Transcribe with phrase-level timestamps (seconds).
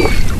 [0.00, 0.39] you.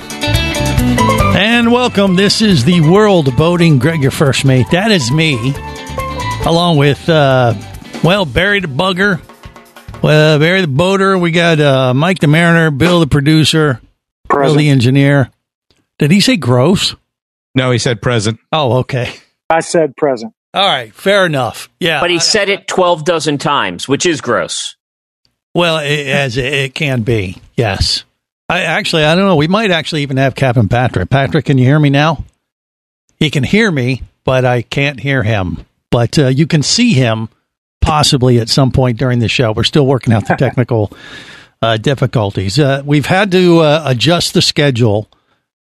[1.33, 2.15] And welcome.
[2.15, 3.79] This is the world boating.
[3.79, 4.67] Greg, your first mate.
[4.71, 5.53] That is me,
[6.45, 7.53] along with, uh,
[8.03, 9.21] well, Barry the Bugger,
[10.01, 11.17] well, Barry the Boater.
[11.17, 13.81] We got uh, Mike the Mariner, Bill the producer,
[14.29, 15.31] Bill the engineer.
[15.99, 16.95] Did he say gross?
[17.55, 18.39] No, he said present.
[18.51, 19.13] Oh, okay.
[19.49, 20.33] I said present.
[20.53, 20.93] All right.
[20.93, 21.69] Fair enough.
[21.79, 22.01] Yeah.
[22.01, 24.75] But he said it 12 dozen times, which is gross.
[25.53, 27.41] Well, it, as it, it can be.
[27.55, 28.03] Yes.
[28.51, 29.37] I actually, I don't know.
[29.37, 31.09] We might actually even have Captain Patrick.
[31.09, 32.25] Patrick, can you hear me now?
[33.15, 35.65] He can hear me, but I can't hear him.
[35.89, 37.29] But uh, you can see him
[37.79, 39.53] possibly at some point during the show.
[39.53, 40.91] We're still working out the technical
[41.61, 42.59] uh, difficulties.
[42.59, 45.07] Uh, we've had to uh, adjust the schedule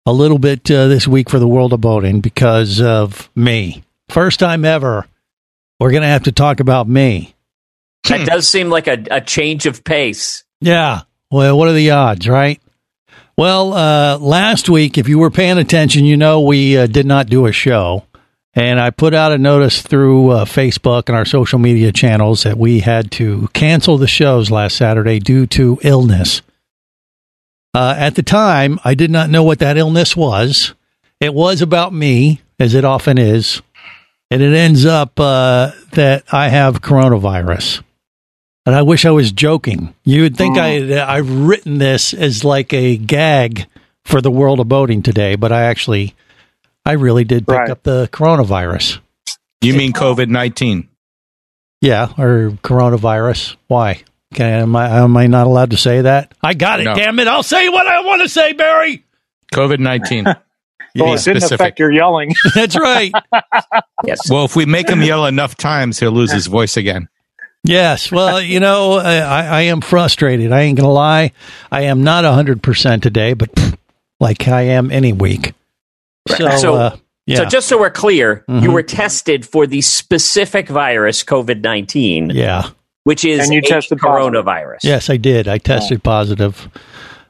[0.04, 3.84] a little bit uh, this week for the world of boating because of me.
[4.08, 5.06] First time ever,
[5.78, 7.36] we're going to have to talk about me.
[8.08, 10.42] That does seem like a, a change of pace.
[10.60, 11.02] Yeah.
[11.30, 12.60] Well, what are the odds, right?
[13.42, 17.26] Well, uh, last week, if you were paying attention, you know we uh, did not
[17.26, 18.04] do a show.
[18.54, 22.56] And I put out a notice through uh, Facebook and our social media channels that
[22.56, 26.42] we had to cancel the shows last Saturday due to illness.
[27.74, 30.74] Uh, at the time, I did not know what that illness was.
[31.18, 33.60] It was about me, as it often is.
[34.30, 37.82] And it ends up uh, that I have coronavirus.
[38.64, 39.94] And I wish I was joking.
[40.04, 40.98] You would think I mm.
[41.04, 43.66] I've written this as like a gag
[44.04, 46.14] for the world of boating today, but I actually
[46.84, 47.70] I really did pick Right.
[47.70, 49.00] up the coronavirus.
[49.60, 50.88] You mean COVID 19?
[51.80, 53.56] Yeah, or coronavirus.
[53.66, 54.02] Why?
[54.34, 56.32] Can, am I am I not allowed to say that?
[56.42, 56.84] I got it.
[56.84, 56.94] No.
[56.94, 57.28] Damn it!
[57.28, 59.04] I'll say what I want to say, Barry.
[59.52, 60.26] COVID 19.
[60.94, 62.34] Well, be it didn't affect your yelling.
[62.54, 63.12] That's right.
[64.04, 64.28] Yes.
[64.28, 67.08] Well, if we make him yell enough times, he'll lose his voice again.
[67.64, 68.10] Yes.
[68.10, 70.52] Well, you know, I, I I am frustrated.
[70.52, 71.32] I ain't gonna lie.
[71.70, 73.76] I am not hundred percent today, but pff,
[74.18, 75.54] like I am any week.
[76.28, 76.96] So, So- uh,
[77.26, 78.72] yeah, So just so we're clear, you Mhm.
[78.72, 82.70] were tested for the specific virus COVID nineteen, yeah.
[83.04, 84.44] which is And you a tested positive.
[84.44, 84.78] coronavirus.
[84.82, 85.46] Yes, I did.
[85.46, 86.68] I tested positive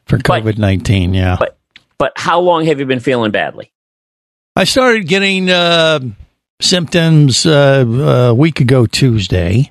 [0.07, 1.13] for COVID nineteen.
[1.13, 1.59] Yeah, But
[1.99, 3.71] but how long have you been feeling badly?
[4.57, 6.01] I started getting uh,
[6.63, 7.85] symptoms uh,
[8.31, 9.71] a week ago Tuesday.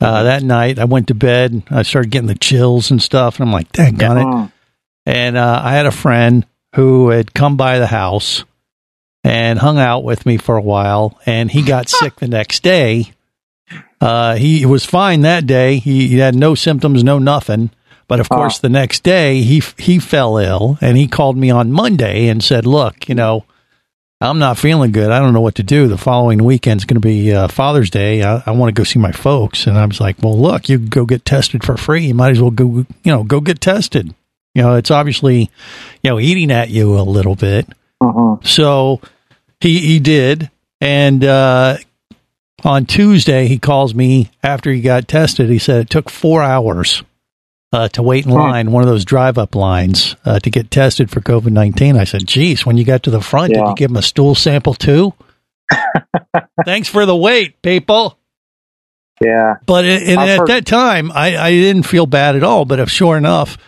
[0.00, 1.62] Uh, that night, I went to bed.
[1.70, 4.52] I started getting the chills and stuff, and I'm like, "Dang on it!" Mm.
[5.06, 8.44] And uh, I had a friend who had come by the house
[9.24, 13.12] and hung out with me for a while, and he got sick the next day.
[14.00, 15.78] Uh, he was fine that day.
[15.78, 17.70] He, he had no symptoms, no nothing.
[18.06, 21.72] But of course, the next day he he fell ill, and he called me on
[21.72, 23.44] Monday and said, "Look, you know,
[24.20, 25.10] I'm not feeling good.
[25.10, 25.86] I don't know what to do.
[25.86, 28.22] The following weekend's going to be uh, Father's Day.
[28.24, 30.78] I, I want to go see my folks." And I was like, "Well, look, you
[30.78, 32.06] can go get tested for free.
[32.06, 34.12] You might as well go, you know, go get tested.
[34.54, 35.50] You know, it's obviously,
[36.02, 37.68] you know, eating at you a little bit."
[38.02, 38.44] Mhm.
[38.44, 39.00] So
[39.60, 41.78] he he did, and uh,
[42.64, 45.48] on Tuesday he calls me after he got tested.
[45.48, 47.04] He said it took four hours
[47.72, 51.10] uh, to wait in line, one of those drive up lines uh, to get tested
[51.10, 51.96] for COVID nineteen.
[51.96, 54.34] I said, "Geez, when you got to the front, did you give him a stool
[54.34, 55.12] sample too?"
[56.64, 58.18] Thanks for the wait, people.
[59.20, 59.56] Yeah.
[59.66, 62.64] But it, I've at heard- that time, I, I didn't feel bad at all.
[62.64, 63.58] But if sure enough,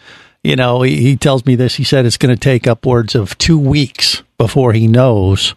[0.43, 1.75] you know, he, he tells me this.
[1.75, 5.55] He said it's going to take upwards of two weeks before he knows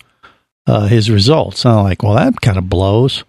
[0.67, 1.63] uh, his results.
[1.63, 3.23] And I'm like, well, that kind of blows.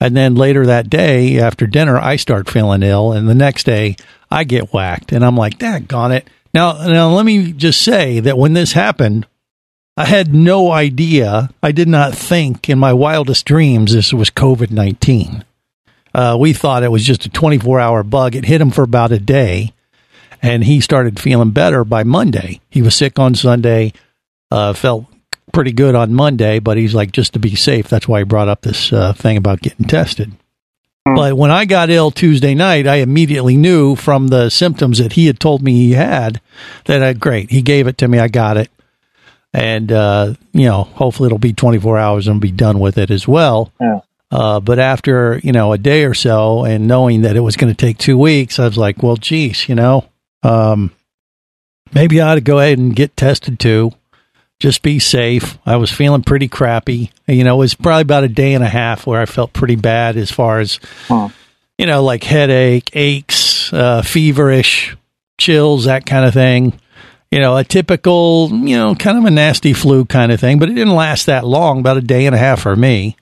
[0.00, 3.96] And then later that day, after dinner, I start feeling ill, and the next day
[4.30, 8.38] I get whacked, and I'm like, "Daggone it!" Now, now let me just say that
[8.38, 9.26] when this happened,
[9.96, 11.50] I had no idea.
[11.62, 15.44] I did not think in my wildest dreams this was COVID nineteen.
[16.14, 18.34] Uh, we thought it was just a 24 hour bug.
[18.34, 19.74] It hit him for about a day,
[20.40, 22.60] and he started feeling better by Monday.
[22.70, 23.92] He was sick on Sunday,
[24.50, 25.06] uh, felt
[25.52, 28.48] pretty good on Monday, but he's like, just to be safe, that's why he brought
[28.48, 30.32] up this uh, thing about getting tested.
[31.14, 35.26] But when I got ill Tuesday night, I immediately knew from the symptoms that he
[35.26, 36.40] had told me he had
[36.86, 37.50] that uh, great.
[37.50, 38.18] He gave it to me.
[38.18, 38.70] I got it.
[39.52, 43.28] And, uh, you know, hopefully it'll be 24 hours and be done with it as
[43.28, 43.72] well.
[43.80, 44.00] Yeah.
[44.30, 47.72] Uh, but after you know a day or so, and knowing that it was going
[47.72, 50.04] to take two weeks, I was like, well, geez, you know,
[50.42, 50.92] um,
[51.94, 53.92] maybe I ought to go ahead and get tested too.
[54.58, 55.58] Just be safe.
[55.66, 57.10] I was feeling pretty crappy.
[57.26, 59.76] You know, it was probably about a day and a half where I felt pretty
[59.76, 60.80] bad as far as
[61.78, 64.96] you know, like headache, aches, uh, feverish,
[65.38, 66.78] chills, that kind of thing.
[67.30, 70.70] You know, a typical, you know, kind of a nasty flu kind of thing, but
[70.70, 73.16] it didn't last that long, about a day and a half for me.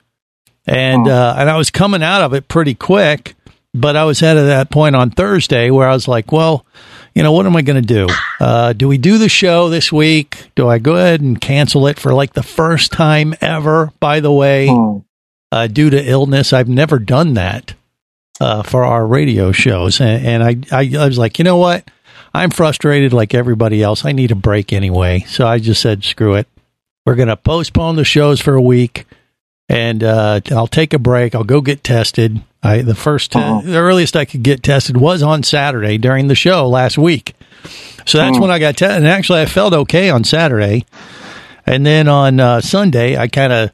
[0.67, 1.11] And, Oh.
[1.11, 3.35] uh, and I was coming out of it pretty quick,
[3.73, 6.65] but I was at that point on Thursday where I was like, well,
[7.15, 8.07] you know, what am I going to do?
[8.39, 10.49] Uh, do we do the show this week?
[10.55, 14.31] Do I go ahead and cancel it for like the first time ever, by the
[14.31, 14.67] way?
[14.67, 14.97] Hmm.
[15.51, 16.51] uh, due to illness.
[16.51, 17.73] I've never done that
[18.41, 21.89] uh, for our radio shows, and, and I, I I was like, you know what?
[22.33, 24.03] I'm frustrated like everybody else.
[24.03, 26.47] I need a break anyway, so I just said, screw it.
[27.05, 29.05] We're gonna postpone the shows for a week,
[29.67, 31.35] and uh, I'll take a break.
[31.35, 32.41] I'll go get tested.
[32.61, 36.35] I the first uh, the earliest I could get tested was on Saturday during the
[36.35, 37.35] show last week.
[38.05, 38.97] So that's when I got tested.
[38.97, 40.85] And actually, I felt okay on Saturday.
[41.65, 43.71] And then on uh, Sunday, I kind of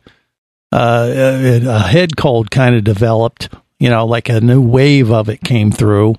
[0.71, 3.49] uh, a a head cold kind of developed.
[3.79, 6.15] You know, like a new wave of it came through,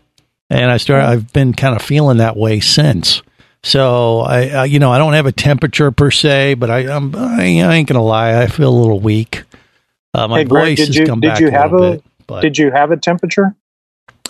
[0.51, 1.07] and I started.
[1.07, 3.23] I've been kind of feeling that way since.
[3.63, 7.15] So I, I you know, I don't have a temperature per se, but I, I'm,
[7.15, 9.45] I, I ain't gonna lie, I feel a little weak.
[10.15, 11.87] Uh, my Hey, Greg, voice did has you- come did back you a have little
[11.87, 12.05] a- bit.
[12.27, 13.55] But Did you have a temperature?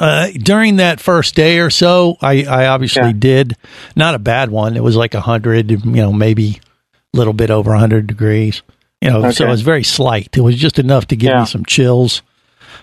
[0.00, 3.12] uh, during that first day or so, I, I obviously Yeah.
[3.16, 3.56] did.
[3.94, 4.76] Not a bad one.
[4.76, 6.60] It was like a hundred, you know, maybe
[7.14, 8.62] a little bit over hundred degrees.
[9.00, 10.28] You know, so it was very slight.
[10.36, 11.40] It was just enough to give Yeah.
[11.40, 12.22] me some chills.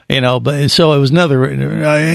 [0.10, 1.52] You know, but so it was another.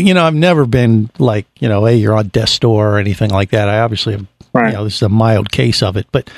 [0.01, 3.31] You know, I've never been like you know, hey, you're on death's door or anything
[3.31, 3.69] like that.
[3.69, 4.27] I obviously have.
[4.55, 4.69] Right.
[4.69, 6.31] You know, this is a mild case of it, but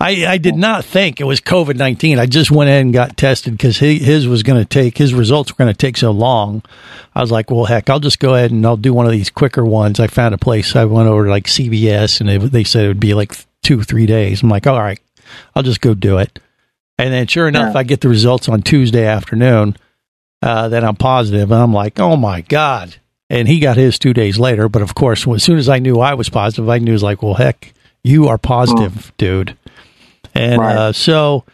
[0.00, 2.18] I, I did not think it was COVID nineteen.
[2.18, 5.52] I just went in and got tested because his was going to take his results
[5.52, 6.62] were going to take so long.
[7.14, 9.30] I was like, well, heck, I'll just go ahead and I'll do one of these
[9.30, 10.00] quicker ones.
[10.00, 10.74] I found a place.
[10.74, 13.82] I went over to like CVS and they, they said it would be like two,
[13.84, 14.42] three days.
[14.42, 15.00] I'm like, all right,
[15.54, 16.40] I'll just go do it.
[16.98, 17.78] And then sure enough, Yeah.
[17.78, 19.76] I get the results on Tuesday afternoon
[20.42, 22.96] uh, that I'm positive, and I'm like, oh my god.
[23.30, 26.00] And he got his two days later, but of course, as soon as I knew
[26.00, 27.72] I was positive, I knew it was like, well, heck,
[28.02, 29.56] you are positive, dude.
[30.34, 30.76] And Right.
[30.76, 31.44] uh, so,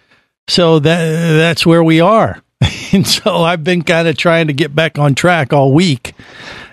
[0.49, 2.41] so that that's where we are.
[2.93, 6.15] and so I've been kind of trying to get back on track all week,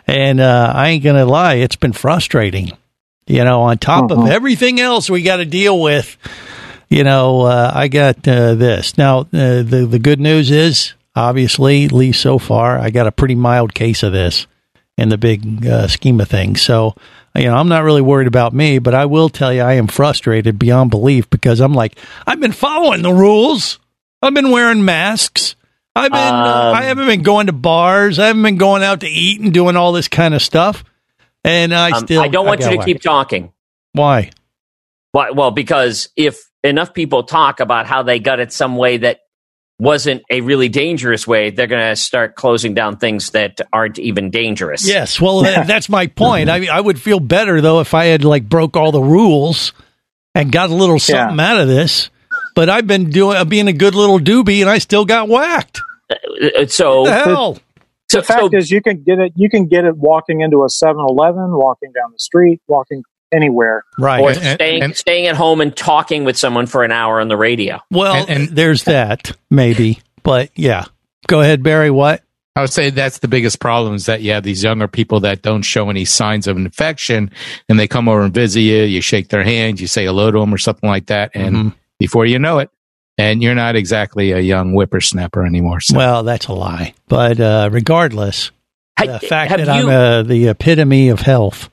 [0.08, 2.72] and uh, I ain't gonna lie, it's been frustrating.
[3.28, 4.30] You know, on top of Mhm.
[4.30, 6.18] everything else we got to deal with,
[6.90, 8.98] you know, uh, I got uh, this.
[8.98, 13.12] Now, uh, the the good news is, obviously, at least so far, I got a
[13.12, 14.46] pretty mild case of this
[14.98, 16.62] in the big uh, scheme of things.
[16.62, 16.96] So,
[17.36, 19.88] you know, I'm not really worried about me, but I will tell you, I am
[19.88, 21.98] frustrated beyond belief because I'm like,
[22.28, 23.80] I've been following the rules.
[24.22, 25.56] I've been wearing masks.
[25.96, 28.20] I've been, uh, Um, I haven't been going to bars.
[28.20, 30.84] I haven't been going out to eat and doing all this kind of stuff.
[31.44, 33.52] And I Um, still, I don't want you to keep talking.
[33.92, 34.30] Why?
[35.12, 35.32] Why?
[35.32, 39.20] Well, because if enough people talk about how they got it some way that
[39.80, 44.30] wasn't a really dangerous way, they're going to start closing down things that aren't even
[44.30, 44.88] dangerous.
[44.88, 46.50] Yes, well, that, that's my point.
[46.50, 49.74] I I would feel better though if I had like broke all the rules
[50.36, 52.10] and got a little something out of this.
[52.56, 55.82] But I've been doing uh, being a good little doobie, and I still got whacked.
[56.10, 57.56] Uh, So, What the hell?
[58.10, 59.34] so, The fact so is, you can get it.
[59.36, 63.84] You can get it walking into a 7-Eleven, walking down the street, walking anywhere.
[63.98, 64.22] Right.
[64.22, 67.20] or And- and- staying and- staying at home and talking with someone for an hour
[67.20, 67.80] on the radio.
[67.92, 70.86] well, and- and- there's that maybe, but yeah.
[71.28, 71.90] Go ahead, Barry.
[71.90, 72.22] What?
[72.56, 75.42] I would say that's the biggest problem is that you have these younger people that
[75.42, 77.32] don't show any signs of infection
[77.68, 80.40] and they come over and visit you, you shake their hand, you say hello to
[80.40, 81.32] them or something like that.
[81.34, 81.74] And Mhm.
[81.98, 82.70] before you know it,
[83.18, 85.80] and you're not exactly a young whippersnapper anymore.
[85.82, 85.98] So.
[85.98, 86.94] Well, that's a lie.
[87.08, 88.52] But uh, regardless,
[89.00, 91.70] Ha- the fact have that I'm uh, the epitome of health.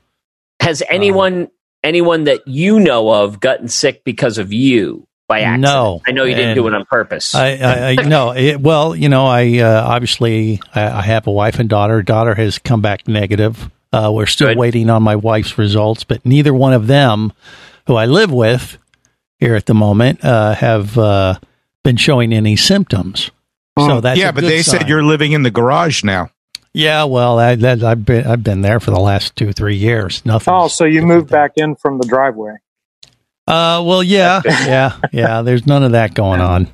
[0.61, 1.49] Has anyone
[1.83, 5.61] anyone that you know of gotten sick because of you by accident?
[5.63, 6.01] No.
[6.07, 7.35] I know you didn't do it on purpose.
[7.35, 8.31] I, I, I no.
[8.31, 12.01] It, well, you know, I uh, obviously I, I have a wife and daughter.
[12.01, 13.69] Daughter has come back negative.
[13.91, 14.57] Uh, we're still Good.
[14.57, 17.33] waiting on my wife's results, but neither one of them,
[17.87, 18.77] who I live with
[19.37, 21.39] here at the moment, uh, have uh,
[21.83, 23.31] been showing any symptoms.
[23.77, 24.81] So that's yeah, but they sign.
[24.81, 26.29] said you're living in the garage now.
[26.73, 30.25] Yeah, well, I, that, I've been I've been there for the last two three years.
[30.25, 30.53] Nothing.
[30.53, 32.55] Oh, so you moved back in from the driveway.
[33.45, 35.41] Uh, well, yeah, yeah, yeah.
[35.41, 36.71] There's none of that going on.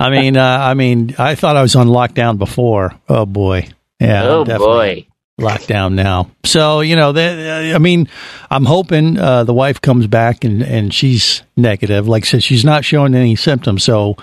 [0.00, 2.94] I mean, uh, I mean, I thought I was on lockdown before.
[3.08, 3.68] Oh boy,
[4.00, 4.26] yeah.
[4.26, 5.06] Oh boy.
[5.40, 6.30] lockdown now.
[6.44, 8.08] So you know, that, I mean,
[8.50, 12.08] I'm hoping uh, the wife comes back and and she's negative.
[12.08, 13.84] Like I said, she's not showing any symptoms.
[13.84, 14.16] So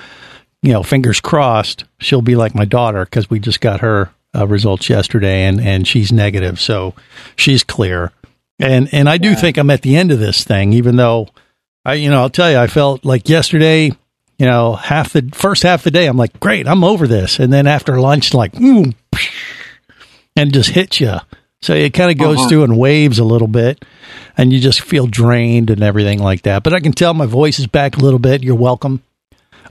[0.62, 4.48] you know, fingers crossed, she'll be like my daughter because we just got her uh,
[4.48, 6.94] results yesterday, and and she's negative, so
[7.36, 8.12] she's clear.
[8.60, 9.36] And and I do yeah.
[9.36, 11.30] think I'm at the end of this thing, even though
[11.86, 13.92] I, you know, I'll tell you, I felt like yesterday,
[14.40, 17.40] you know, half the first half of the day, I'm like, great, I'm over this,
[17.40, 18.94] and then after lunch, like, mm,
[20.36, 21.18] and just hit you.
[21.62, 22.50] So it kind of goes uh-huh.
[22.50, 23.86] through in waves a little bit,
[24.36, 26.64] and you just feel drained and everything like that.
[26.64, 28.44] But I can tell my voice is back a little bit.
[28.44, 29.04] You're welcome,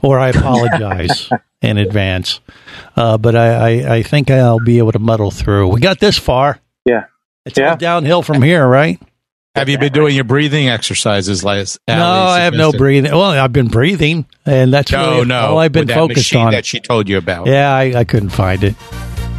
[0.05, 1.29] or I apologize
[1.61, 2.39] in advance.
[2.95, 5.69] Uh, but I, I, I, think I'll be able to muddle through.
[5.69, 6.59] We got this far.
[6.85, 7.05] Yeah,
[7.45, 7.75] it's yeah.
[7.75, 9.01] downhill from here, right?
[9.55, 11.79] Have you been doing your breathing exercises, last?
[11.87, 13.11] No, I have no breathing.
[13.11, 15.39] Well, I've been breathing, and that's no, really no.
[15.39, 16.51] all I've been focused on.
[16.51, 17.47] That she told you about.
[17.47, 18.75] Yeah, I, I couldn't find it.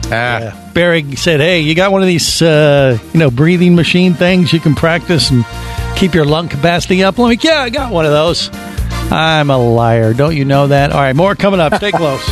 [0.06, 0.40] Ah.
[0.40, 0.70] Yeah.
[0.72, 4.60] Barry said, "Hey, you got one of these, uh, you know, breathing machine things you
[4.60, 5.44] can practice and
[5.96, 8.48] keep your lung capacity up?" I'm like, "Yeah, I got one of those."
[9.10, 10.12] I'm a liar.
[10.12, 10.92] Don't you know that?
[10.92, 11.74] All right, more coming up.
[11.76, 12.26] Stay close.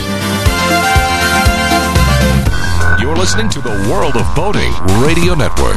[3.00, 4.72] You're listening to the World of Boating
[5.04, 5.76] Radio Network.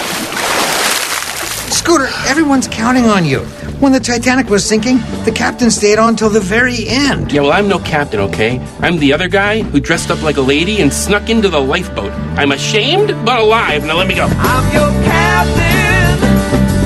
[1.81, 3.39] Scooter, everyone's counting on you.
[3.79, 7.31] When the Titanic was sinking, the captain stayed on till the very end.
[7.31, 8.59] Yeah, well, I'm no captain, okay?
[8.81, 12.11] I'm the other guy who dressed up like a lady and snuck into the lifeboat.
[12.37, 13.83] I'm ashamed, but alive.
[13.83, 14.27] Now let me go.
[14.27, 16.19] I'm your captain.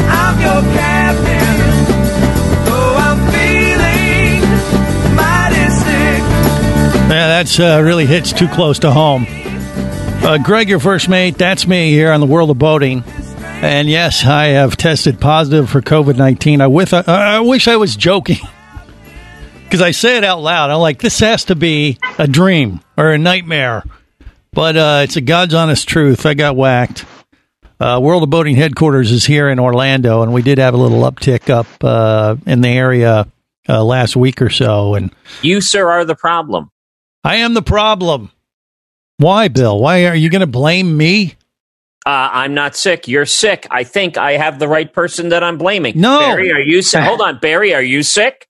[0.08, 1.58] I'm your captain.
[2.70, 4.42] Oh, I'm feeling
[5.14, 6.22] mighty sick.
[7.10, 9.26] Yeah, that's uh, really hits too close to home.
[9.28, 13.04] Uh, Greg, your first mate, that's me here on the World of Boating.
[13.66, 16.62] And yes, I have tested positive for COVID 19.
[16.62, 18.38] I, with, I wish I was joking
[19.64, 20.70] because I say it out loud.
[20.70, 23.84] I'm like, this has to be a dream or a nightmare.
[24.54, 26.28] But uh, it's a God's honest truth.
[26.28, 27.06] I got whacked.
[27.80, 31.02] Uh, World of Boating headquarters is here in Orlando, and we did have a little
[31.02, 33.28] uptick up uh, in the area
[33.68, 34.94] uh, last week or so.
[34.94, 36.70] And you, sir, are the problem.
[37.24, 38.32] I am the problem.
[39.18, 39.80] Why, Bill?
[39.80, 41.36] Why are you going to blame me?
[42.06, 43.08] Uh, I'm not sick.
[43.08, 43.66] You're sick.
[43.72, 46.00] I think I have the right person that I'm blaming.
[46.00, 47.02] No, Barry, are you sick?
[47.02, 48.48] Hold on, Barry, are you sick?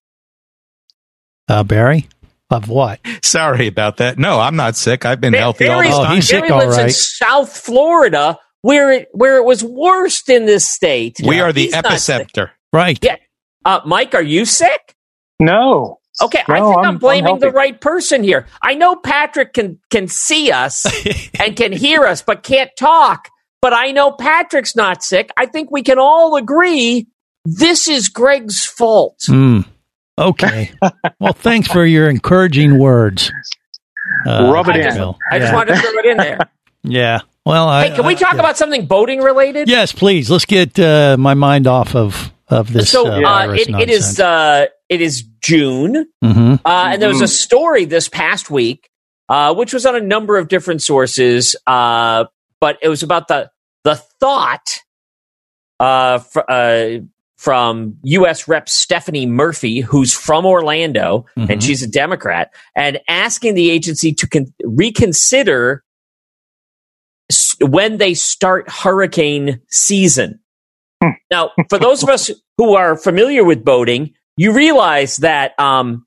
[1.48, 2.10] Uh, Barry,
[2.50, 3.00] of what?
[3.24, 4.18] Sorry about that.
[4.18, 5.06] No, I'm not sick.
[5.06, 6.12] I've been ba- healthy Barry's, all this time.
[6.12, 6.86] Oh, he's Barry sick, all lives right.
[6.88, 11.22] in South Florida, where it where it was worst in this state.
[11.26, 12.50] We are the He's epicenter.
[12.74, 13.00] Right.
[13.02, 13.16] Yeah.
[13.64, 14.96] Uh, Mike, are you sick?
[15.40, 16.00] No.
[16.22, 18.48] Okay, I think I'm, I'm, blaming I'm the right person here.
[18.62, 20.86] I know Patrick can can see us
[21.40, 23.30] and can hear us, but can't talk.
[23.66, 25.32] But I know Patrick's not sick.
[25.38, 27.08] I think we can all agree
[27.46, 29.18] this is Greg's fault.
[29.26, 29.62] Hmm.
[30.20, 30.70] Okay.
[31.20, 33.32] well, thanks for your encouraging words.
[34.24, 34.84] Uh, Rub it I in.
[34.84, 35.18] just, Bill.
[35.32, 35.56] I just yeah.
[35.56, 36.38] wanted to throw it in there.
[36.84, 37.22] Yeah.
[37.44, 39.68] Well, I, Hey, can we I- talk about something boating related?
[39.68, 40.30] Yes, please.
[40.30, 42.92] Let's get uh, my mind off of of this.
[42.92, 46.60] so uh, uh, virus it, it is uh, it is June, Mhm.
[46.64, 48.88] uh, and there was a story this past week,
[49.28, 52.26] uh, which was on a number of different sources, uh,
[52.62, 53.50] but it was about the
[53.86, 54.82] the thought
[55.80, 56.90] uh, fr- uh,
[57.38, 58.48] from U.S.
[58.48, 61.50] Rep Stephanie Murphy, who's from Orlando Mhm.
[61.50, 65.84] and she's a Democrat, and asking the agency to con- reconsider
[67.30, 70.40] s- when they start hurricane season.
[71.30, 76.06] Now, for those of us who are familiar with boating, you realize that um,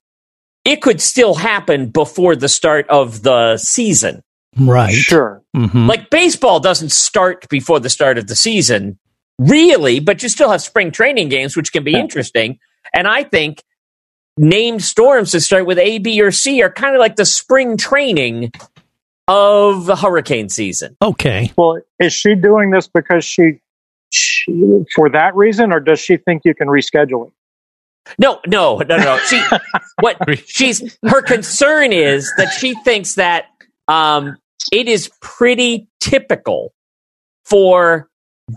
[0.65, 4.23] it could still happen before the start of the season.
[4.57, 4.93] Right.
[4.93, 5.43] Sure.
[5.57, 5.89] Mhm.
[5.89, 8.99] Like baseball doesn't start before the start of the season,
[9.39, 12.59] really, but you still have spring training games, which can be interesting.
[12.95, 13.63] And I think
[14.37, 17.77] named storms that start with A, B, or C are kind of like the spring
[17.77, 18.53] training
[19.27, 20.97] of the hurricane season.
[21.03, 21.53] Okay.
[21.57, 23.61] Well, is she doing this because she,
[24.11, 27.33] she for that reason, or does she think you can reschedule it?
[28.19, 29.19] No, no, no, no.
[29.19, 29.43] She,
[30.01, 33.47] what she's her concern is that she thinks that
[33.89, 34.37] um,
[34.73, 36.73] it is pretty typical
[37.45, 38.09] for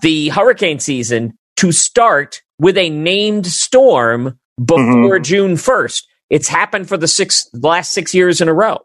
[0.02, 6.08] the hurricane season to start with a named storm before June first.
[6.30, 8.80] It's happened for the six the last six years in a row.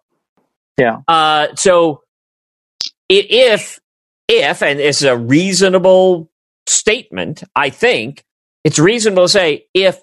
[0.79, 1.01] Yeah.
[1.07, 2.03] Uh, so
[3.09, 3.79] it, if
[4.29, 6.31] if and it's a reasonable
[6.67, 8.25] statement, I think
[8.65, 10.01] it's reasonable to say if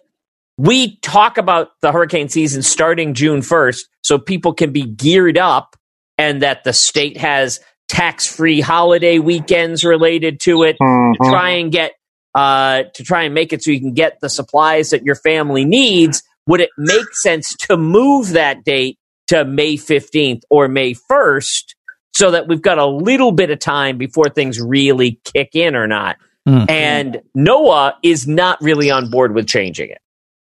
[0.58, 5.76] we talk about the hurricane season starting June 1st so people can be geared up
[6.24, 11.13] and that the state has tax free holiday weekends related to it Mhm.
[11.22, 11.92] to try and get
[12.36, 15.66] uh, to try and make it so you can get the supplies that your family
[15.66, 21.75] needs would it make sense to move that date to May 15th or May 1st
[22.16, 25.88] so that we've got a little bit of time before things really kick in or
[25.88, 26.16] not
[26.48, 26.64] Hmm.
[26.70, 30.00] and NOAA is not really on board with changing it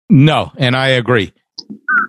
[0.09, 1.31] No, and I agree.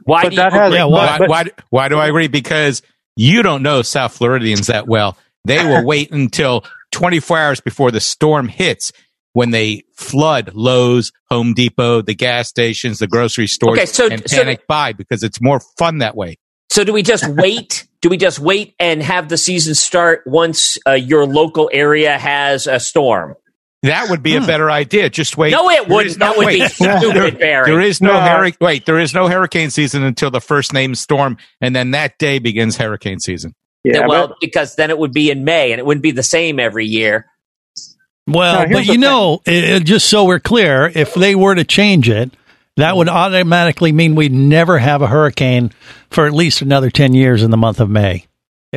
[0.05, 0.79] why But do you that has- agree?
[0.79, 2.29] Yeah, Why, why- why, why do I agree?
[2.29, 2.81] Because
[3.17, 5.17] you don't know South Floridians that well.
[5.45, 8.93] They will wait until 24 hours before the storm hits
[9.33, 14.29] when they flood Lowe's, Home Depot, the gas stations, the grocery stores, Okay, so- and
[14.29, 16.37] so- panic buy because it's more fun that way.
[16.71, 17.87] So do we just wait?
[18.01, 22.67] do we just wait and have the season start once uh, your local area has
[22.67, 23.35] a storm?
[23.85, 24.47] That would be a hmm.
[24.47, 25.11] better idea.
[25.11, 25.51] Just wait.
[25.51, 26.19] No, it wouldn't.
[26.19, 26.71] no- That would be wait.
[26.71, 27.67] stupid, Barry.
[27.67, 28.21] There is no, No.
[28.21, 28.57] hurricane.
[28.61, 32.39] Wait, there is no hurricane season until the first named storm, and then that day
[32.39, 33.55] begins hurricane season.
[33.85, 34.07] Yeah.
[34.07, 36.59] well, but- because then it would be in May, and it wouldn't be the same
[36.59, 37.27] every year.
[38.27, 41.55] Well, Now, but the you know, it, it- just so we're clear, if they were
[41.55, 42.31] to change it,
[42.77, 45.73] that would automatically mean we'd never have a hurricane
[46.11, 48.27] for at least another 10 years in the month of May.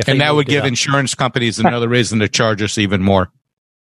[0.06, 0.68] And that would give up.
[0.68, 3.32] insurance companies another reason to charge us even more.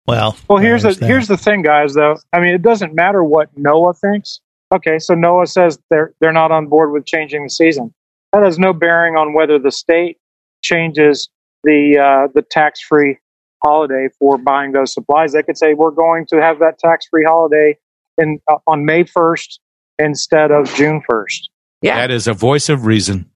[0.07, 1.05] Well, Well, here's the that.
[1.05, 1.93] here's the thing, guys.
[1.93, 4.39] Though I mean, it doesn't matter what NOAA thinks.
[4.73, 7.93] Okay, so NOAA says they're they're not on board with changing the season.
[8.33, 10.17] That has no bearing on whether the state
[10.61, 11.29] changes
[11.63, 13.17] the uh, the tax free
[13.63, 15.33] holiday for buying those supplies.
[15.33, 17.77] They could say we're going to have that tax free holiday
[18.17, 19.59] in uh, on May first
[19.99, 21.49] instead of June first.
[21.81, 21.95] Yeah.
[21.95, 23.29] That is a voice of reason.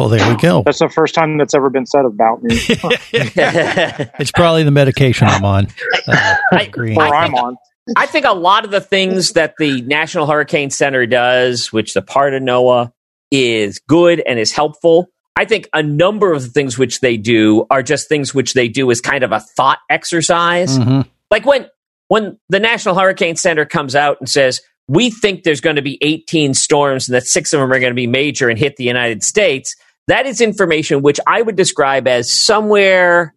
[0.00, 0.62] Well, there we go.
[0.64, 2.54] That's the first time that's ever been said about me,
[3.12, 5.66] It's probably the medication I'm on.
[6.08, 6.96] Uh, I- agree.
[6.96, 7.56] or I I'm think- on.
[7.96, 12.02] I think a lot of the things that the National Hurricane Center does, which the
[12.02, 12.92] part of NOAA
[13.32, 15.08] is good and is helpful.
[15.36, 18.68] I think a number of the things which they do are just things which they
[18.68, 20.78] do as kind of a thought exercise.
[20.78, 21.06] Mhm.
[21.30, 21.66] Like when
[22.08, 25.98] when the National Hurricane Center comes out and says, "We think there's going to be
[26.02, 28.84] 18 storms and that six of them are going to be major and hit the
[28.84, 29.74] United States."
[30.10, 33.32] That is information which I would describe as somewhere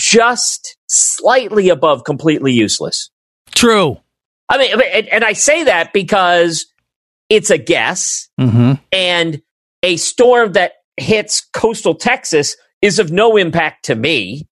[0.00, 3.10] just slightly above completely useless.
[3.54, 3.98] True.
[4.48, 6.66] I mean, and, and I say that because
[7.28, 9.42] it's a guess, hmm and
[9.82, 14.46] a storm that hits coastal Texas is of no impact to me.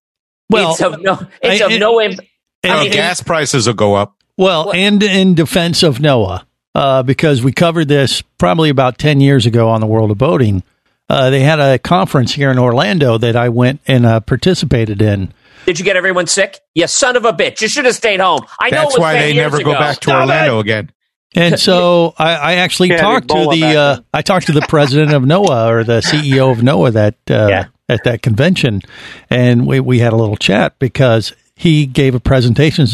[0.50, 2.28] Well, it's of no, it's I- of it- no impact.
[2.62, 4.14] and- mean, gas prices will go up.
[4.36, 9.46] Well, and in defense of NOAA, uh, because we covered this probably about 10 years
[9.46, 10.62] ago on the World of Boating,
[11.08, 15.32] uh, they had a conference here in Orlando that I went and uh, participated in.
[15.66, 16.60] Did you get everyone sick?
[16.74, 17.60] You son of a bitch!
[17.60, 18.40] You should have stayed home.
[18.60, 20.60] I know That's why they years never go back to Stop Orlando it.
[20.62, 20.92] again.
[21.34, 25.12] And so I, I actually Yeah, talked to the uh, I talked to the president
[25.12, 28.82] of NOAA or the CEO of NOAA that uh, at that convention,
[29.30, 32.86] and we we had a little chat because he gave a presentation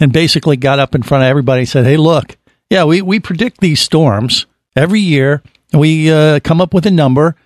[0.00, 2.36] and basically got up in front of everybody and said, "Hey, look,
[2.70, 5.42] yeah, we we predict these storms every year.
[5.72, 7.36] We uh, come up with a number,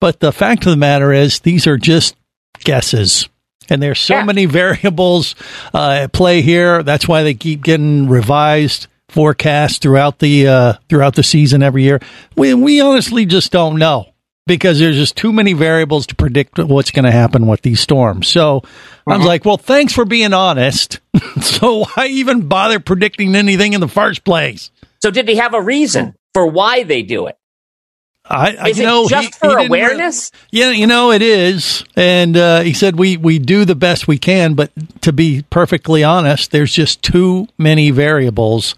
[0.00, 2.16] but the fact of the matter is these are just
[2.64, 3.28] guesses."
[3.68, 5.36] And there's so many variables
[5.72, 6.82] uh, at play here.
[6.82, 12.00] That's why they keep getting revised forecasts throughout the uh, throughout the season every year.
[12.36, 14.10] We we honestly just don't know
[14.46, 18.26] because there's just too many variables to predict what's going to happen with these storms.
[18.26, 18.62] So
[19.06, 20.98] I was like, well, thanks for being honest.
[21.40, 24.70] so why even bother predicting anything in the first place?
[25.02, 27.38] So did he have a reason for why they do it?
[28.30, 30.30] I, I Is you it know, just he- for he awareness?
[30.50, 34.18] yeah, you know it is, and uh, he said we we do the best we
[34.18, 34.70] can, but
[35.02, 38.74] to be perfectly honest, there's just too many variables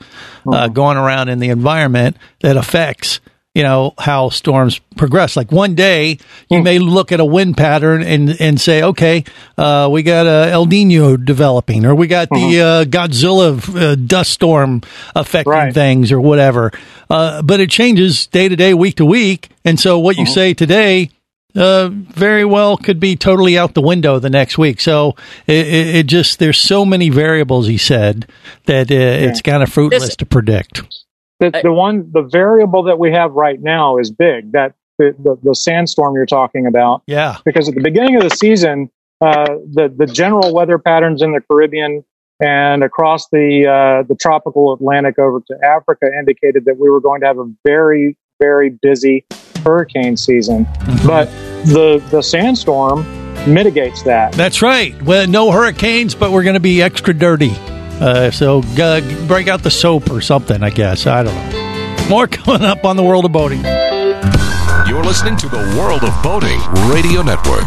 [0.51, 3.21] uh, going around in the environment that affects
[3.55, 5.37] you know how storms progress.
[5.37, 9.25] Like one day, you may look at a wind pattern and and say, okay,
[9.59, 14.31] uh, we got a El Nino developing, or we got the uh, Godzilla uh, dust
[14.31, 14.83] storm
[15.15, 16.73] affecting things, or whatever.
[17.11, 20.55] Uh, but it changes day to day, week to week, and so what you say
[20.55, 21.11] today
[21.55, 24.81] uh, very well could be totally out the window the next week.
[24.81, 27.67] So it, it, it just there's so many variables.
[27.67, 28.27] He said
[28.65, 31.02] that uh, it's kind of fruitless to predict.
[31.51, 34.53] The, the one, the variable that we have right now is big.
[34.53, 37.03] That the, the, the sandstorm you're talking about.
[37.07, 37.39] Yeah.
[37.45, 41.41] Because at the beginning of the season, uh, the the general weather patterns in the
[41.41, 42.05] Caribbean
[42.41, 47.21] and across the uh, the tropical Atlantic over to Africa indicated that we were going
[47.21, 49.25] to have a very very busy
[49.65, 50.67] hurricane season.
[51.07, 51.27] But
[51.67, 53.05] the the sandstorm
[53.47, 54.33] mitigates that.
[54.33, 55.01] That's right.
[55.03, 57.55] Well, no hurricanes, but we're going to be extra dirty.
[58.03, 60.61] Uh, so uh, break out the soap or something.
[60.65, 62.09] I guess I don't know.
[62.09, 63.63] More coming up on the world of boating.
[64.89, 66.59] You're listening to the World of Boating
[66.91, 67.63] Radio Network.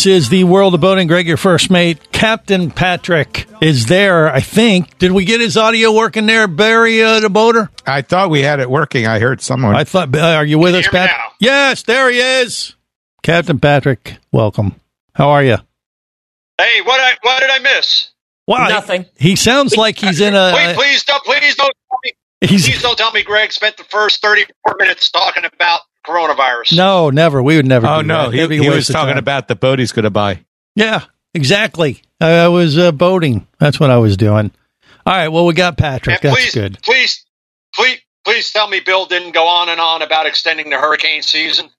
[0.00, 1.08] This is the world of boating.
[1.08, 4.32] Greg, your first mate, Captain Patrick, is there.
[4.32, 4.96] I think.
[4.96, 7.68] Did we get his audio working there, Barry, uh, the boater?
[7.86, 9.06] I thought we had it working.
[9.06, 9.76] I heard someone.
[9.76, 10.16] I thought.
[10.16, 11.10] Uh, are you with us, Pat?
[11.38, 12.76] Yes, there he is.
[13.22, 14.74] Captain Patrick, welcome.
[15.12, 15.58] How are you?
[16.56, 18.08] Hey, what I what did I miss?
[18.46, 19.04] Wow, Nothing.
[19.18, 20.52] He sounds like he's in a.
[20.54, 22.12] Wait, please don't please don't tell me.
[22.40, 26.76] He's- Please don't tell me Greg spent the first thirty four minutes talking about coronavirus.
[26.76, 27.42] No, never.
[27.42, 27.86] We would never.
[27.86, 28.32] oh do no, that.
[28.32, 29.18] he, That'd be a he was talking time.
[29.18, 30.44] about the boat he's going to buy.
[30.74, 32.02] Yeah, exactly.
[32.20, 33.46] I, I was uh, boating.
[33.58, 34.50] That's what I was doing.
[35.06, 35.28] All right.
[35.28, 36.22] Well, we got Patrick.
[36.22, 36.82] And That's please, good.
[36.82, 37.24] please,
[37.74, 41.70] please, please tell me Bill didn't go on and on about extending the hurricane season.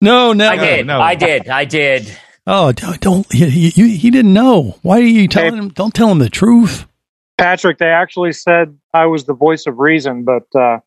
[0.00, 0.90] No, no, I did.
[0.90, 1.48] I did.
[1.48, 2.18] I did.
[2.46, 3.00] Oh, don't.
[3.00, 4.78] don't he, he, he didn't know.
[4.82, 5.68] Why are you telling him?
[5.68, 6.86] Don't tell him the truth.
[7.36, 10.80] Patrick, they actually said I was the voice of reason, but uh,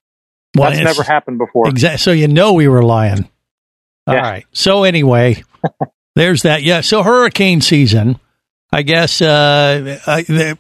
[0.56, 1.68] Well, that's never happened before.
[1.68, 1.98] Exactly.
[1.98, 3.28] So you know we were lying.
[4.06, 4.46] All right.
[4.52, 5.44] So anyway,
[6.16, 6.64] there's that.
[6.64, 6.82] Yeah.
[6.82, 8.20] So hurricane season.
[8.72, 10.58] I guess uh, I, the,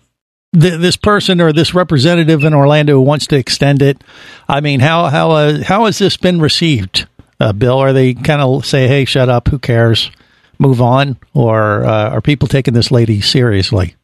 [0.51, 4.03] the, this person or this representative in Orlando wants to extend it.
[4.47, 7.07] I mean, how how uh, how has this been received,
[7.39, 7.79] uh, Bill?
[7.79, 10.11] Are they kind of say, "Hey, shut up, who cares,
[10.59, 13.95] move on," or uh, are people taking this lady seriously?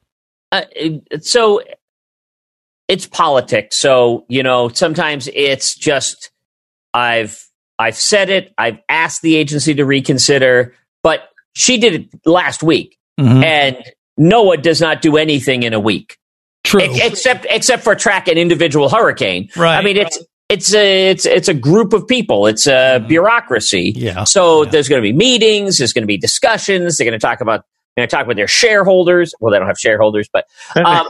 [0.51, 0.63] Uh,
[1.21, 1.61] so
[2.89, 3.77] it's politics.
[3.77, 6.29] So you know, sometimes it's just
[6.93, 7.41] I've
[7.77, 8.53] I've said it.
[8.57, 13.43] I've asked the agency to reconsider, but she did it last week, Mhm.
[13.45, 13.77] and
[14.19, 16.17] NOAA does not do anything in a week.
[16.65, 16.81] True.
[16.81, 19.49] Ex- except except for track an individual hurricane.
[19.55, 19.77] Right.
[19.77, 22.47] I mean, it's it's a it's it's a group of people.
[22.47, 23.93] It's a bureaucracy.
[23.93, 24.05] Mm-hmm.
[24.05, 24.23] Yeah.
[24.25, 25.77] So there's going to be meetings.
[25.77, 26.97] There's going to be discussions.
[26.97, 27.63] They're going to talk about
[27.95, 29.33] they're going to talk with their shareholders.
[29.39, 31.07] Well, they don't have shareholders, but um,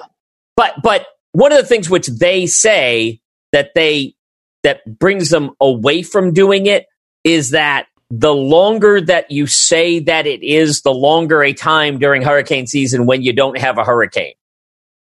[0.56, 3.20] but but one of the things which they say
[3.52, 4.16] that they
[4.64, 6.86] that brings them away from doing it
[7.24, 12.22] is that the longer that you say that it is, the longer a time during
[12.22, 14.34] hurricane season when you don't have a hurricane.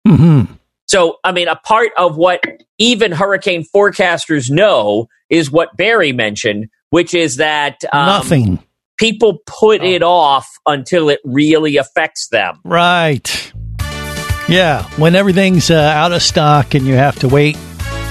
[0.06, 0.52] Mm-hmm.
[0.86, 2.42] So, I mean, a part of what
[2.78, 8.58] even hurricane forecasters know is what Barry mentioned, which is that um, Nothing.
[8.98, 12.60] people put it off until it really affects them.
[12.64, 13.52] Right.
[14.48, 17.56] Yeah, when everything's uh, out of stock and you have to wait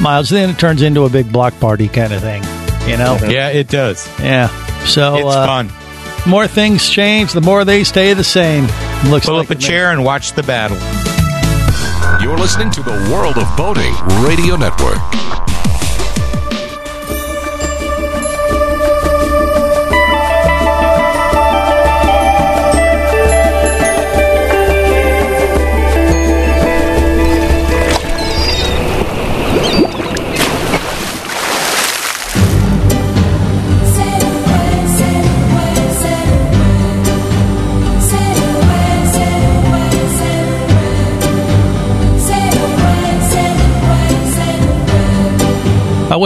[0.01, 2.43] miles, then it turns into a big block party kind of thing.
[2.89, 3.17] You know?
[3.27, 4.07] Yeah, it does.
[4.19, 4.47] Yeah.
[4.85, 5.71] So It's uh, fun.
[6.29, 8.65] more things change, the more they stay the same.
[9.09, 10.77] Looks Pull like up a chair and watch the battle.
[12.21, 13.93] You're listening to the World of Boating
[14.25, 14.97] Radio Network.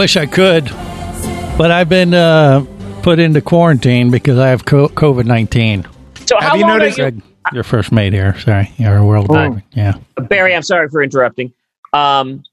[0.00, 0.64] Wish I could,
[1.58, 2.64] but I've been uh,
[3.02, 5.86] put into quarantine because I have COVID nineteen.
[6.24, 8.34] So how long are you, Your first mate here.
[8.38, 9.26] Sorry, you're a world.
[9.28, 9.60] Oh.
[9.72, 9.98] Yeah.
[10.16, 10.54] Barry?
[10.54, 11.52] I'm sorry for interrupting.
[11.92, 12.44] Um,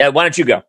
[0.00, 0.62] uh, why don't you go?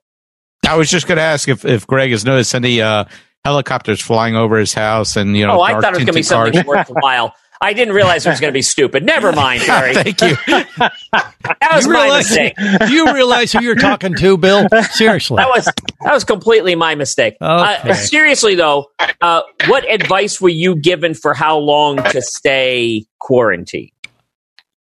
[0.67, 3.05] I was just going to ask if, if Greg has noticed any uh,
[3.45, 5.59] helicopters flying over his house and you know.
[5.59, 6.89] oh, I thought it was going to be tinted something cars.
[6.89, 7.33] worthwhile.
[7.63, 9.03] I didn't realize it was going to be stupid.
[9.03, 9.93] Never mind, Barry.
[9.93, 10.35] Thank you.
[10.47, 12.55] That was You my realize- mistake.
[12.87, 14.67] Do you realize who you're talking to, Bill?
[14.91, 15.37] Seriously.
[15.37, 17.35] That was that was completely my mistake.
[17.41, 17.89] Okay.
[17.89, 18.87] Uh, seriously though,
[19.21, 23.89] uh, what advice were you given for how long to stay quarantined?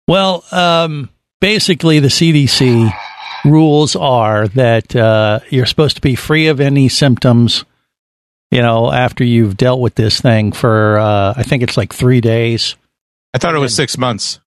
[0.07, 1.09] Well, um,
[1.41, 2.91] basically, the CDC
[3.43, 7.65] rules are that uh, you're supposed to be free of any symptoms.
[8.57, 12.21] You know, after you've dealt with this thing for, uh, I think it's like three
[12.21, 12.75] days.
[13.35, 14.39] I thought it was six months.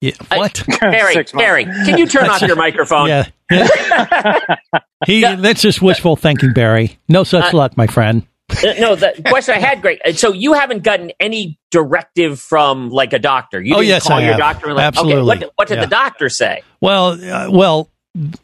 [0.00, 0.64] Yeah, what?
[0.80, 3.06] Barry, Barry, can you turn off your microphone?
[3.06, 3.28] Yeah.
[5.06, 6.98] He, that's just wishful thinking, Barry.
[7.08, 8.26] No such Uh, luck, my friend.
[8.50, 9.98] Uh, no, the question I had, Greg.
[10.04, 13.60] uh, So you haven't gotten any directive from like a doctor.
[13.62, 14.38] You Oh, didn't yes, call I your have.
[14.38, 15.24] doctor and like, okay, Absolutely.
[15.24, 15.84] what, what did Yeah.
[15.84, 16.62] the doctor say?
[16.80, 17.88] Well, uh, well,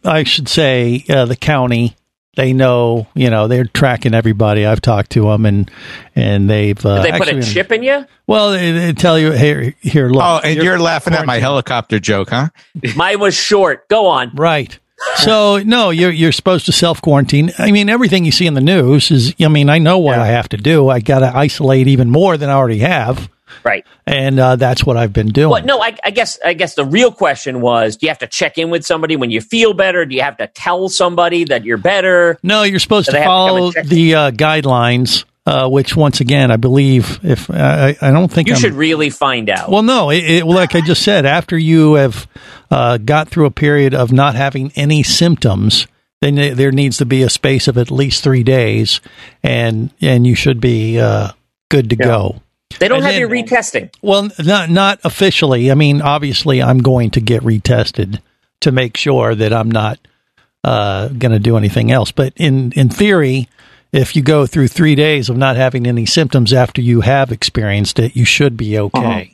[0.04, 1.96] I should say uh, the county.
[2.36, 4.64] They know, you know, they're tracking everybody.
[4.64, 5.68] I've talked to them, and
[6.14, 8.06] and they've uh, they put a chip in you?
[8.28, 10.08] Well, they, they tell you here, here.
[10.08, 12.50] Look, Oh, and you're, laughing at my helicopter joke, huh?
[12.96, 13.88] Mine was short.
[13.88, 14.30] Go on.
[14.34, 14.78] Right.
[15.16, 17.50] So no, you're you're supposed to self quarantine.
[17.58, 19.34] I mean, everything you see in the news is.
[19.40, 20.88] I mean, I know what I have to do.
[20.88, 23.28] I got to isolate even more than I already have,
[23.64, 23.86] Right.
[24.06, 25.50] and uh, that's what I've been doing.
[25.50, 28.26] Well, no, I, I guess I guess the real question was: Do you have to
[28.26, 30.04] check in with somebody when you feel better?
[30.04, 32.38] Do you have to tell somebody that you're better?
[32.42, 36.56] No, you're supposed to have to follow the uh, guidelines, uh, which once again, I
[36.56, 39.70] believe, if I, I don't think You I'm, should really find out.
[39.70, 42.26] Well, no, it, it, like I just said, after you have
[42.70, 45.86] uh, got through a period of not having any symptoms,
[46.20, 49.00] then there- needs to be a space of at least three days,
[49.42, 51.30] and and you should be uh,
[51.70, 52.42] good to go.
[52.78, 53.90] They don't and have then- you retesting.
[54.02, 55.70] Well, not not officially.
[55.70, 58.20] I mean, obviously, I'm going to get retested
[58.60, 59.98] to make sure that I'm not
[60.64, 62.12] uh, going to do anything else.
[62.12, 63.48] But in in theory,
[63.92, 67.98] if you go through three days of not having any symptoms after you have experienced
[67.98, 69.32] it, you should be okay.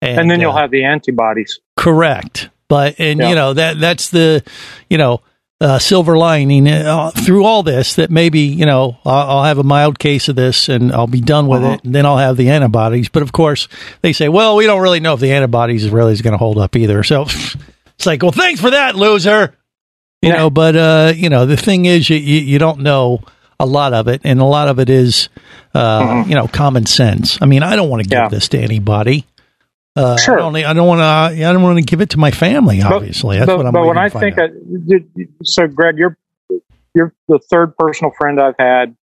[0.00, 1.58] And, then you'll uh, have the antibodies.
[1.76, 2.50] Correct.
[2.68, 3.28] But and Yeah.
[3.30, 4.44] you know that that's the
[4.88, 5.22] you know
[5.60, 9.64] uh, silver lining uh, through all this that maybe you know I'll, I'll have a
[9.64, 12.50] mild case of this and I'll be done with it and then I'll have the
[12.50, 13.08] antibodies.
[13.08, 13.68] But of course
[14.00, 16.58] they say, well, we don't really know if the antibodies really is going to hold
[16.58, 17.02] up either.
[17.02, 17.22] So
[17.96, 19.56] it's like, well, thanks for that, loser.
[20.22, 23.20] You know, but uh, you know the thing is, you, you you don't know
[23.60, 25.28] a lot of it, and a lot of it is
[25.74, 27.40] uh, you know common sense.
[27.40, 29.26] I mean, I don't want to give this to anybody.
[29.98, 30.36] Uh, Sure.
[30.38, 31.04] I don't, I don't want to.
[31.04, 32.80] I don't want to give it to my family.
[32.82, 33.72] Obviously, that's but, what I'm.
[33.72, 34.56] but when waiting I to find
[35.16, 35.26] think.
[35.26, 36.16] I, so Greg, you're
[36.94, 38.96] you're the third personal friend I've had.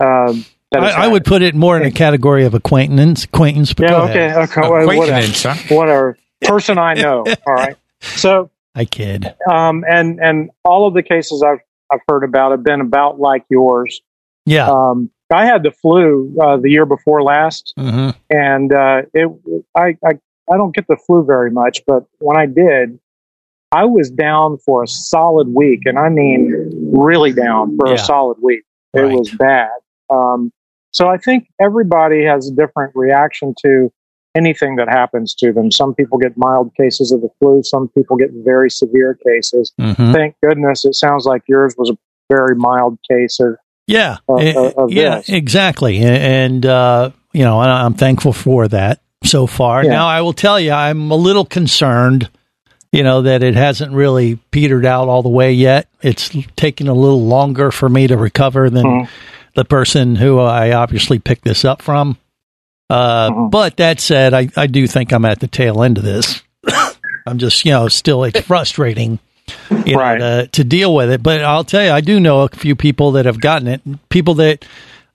[0.00, 3.24] Um, that has I, I would put it more in a category of acquaintance.
[3.24, 3.72] Acquaintance.
[3.74, 3.90] But Yeah.
[3.90, 4.26] go Okay.
[4.26, 4.48] ahead.
[4.50, 4.60] Okay.
[4.62, 5.74] well, Whatever.
[5.74, 6.18] whatever.
[6.42, 7.24] Person I know.
[7.46, 7.76] All right.
[8.00, 9.34] So, I kid.
[9.50, 11.58] um, and and all of the cases I've
[11.92, 14.00] I've heard about have been about like yours.
[14.46, 14.68] Yeah.
[14.70, 18.14] Um, I had the flu uh, the year before last, Mhm.
[18.30, 19.28] and uh, it
[19.76, 20.18] I, I
[20.52, 22.98] I don't get the flu very much, but when I did,
[23.72, 27.94] I was down for a solid week, and I mean really down for Yeah.
[27.94, 28.64] a solid week.
[28.94, 29.16] It Right.
[29.16, 29.70] was bad.
[30.10, 30.50] Um,
[30.90, 33.92] so I think everybody has a different reaction to
[34.36, 35.70] anything that happens to them.
[35.70, 37.62] Some people get mild cases of the flu.
[37.62, 39.72] Some people get very severe cases.
[39.80, 40.12] Mhm.
[40.12, 43.56] Thank goodness it sounds like yours was a very mild case of
[43.90, 45.28] Yeah, of- eh, of- yeah, this.
[45.28, 45.98] exactly.
[46.00, 49.84] And uh, you know, I- I'm thankful for that so far.
[49.84, 49.90] Yeah.
[49.90, 52.28] Now, I will tell you, I'm a little concerned.
[52.92, 55.88] You know that it hasn't really petered out all the way yet.
[56.02, 59.08] It's taking a little longer for me to recover than Mhm.
[59.54, 62.16] the person who I obviously picked this up from.
[62.88, 63.48] Uh, Mm-hmm.
[63.50, 66.42] But that said, I, I do think I'm at the tail end of this.
[67.28, 69.20] I'm just, you know, still it's frustrating,
[69.86, 71.22] you know, to, to deal with it.
[71.22, 73.80] But I'll tell you, I do know a few people that have gotten it.
[74.08, 74.64] People that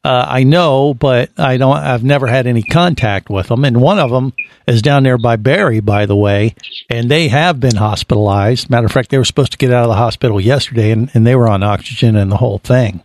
[0.03, 1.75] Uh, I know, but I don't.
[1.77, 3.65] I've never had any contact with them.
[3.65, 4.33] And one of them
[4.67, 6.53] is down there by Barry, by the way,
[6.91, 8.69] and they have been hospitalized.
[8.69, 11.25] Matter of fact, they were supposed to get out of the hospital yesterday, and, and
[11.25, 13.01] they were on oxygen and the whole thing.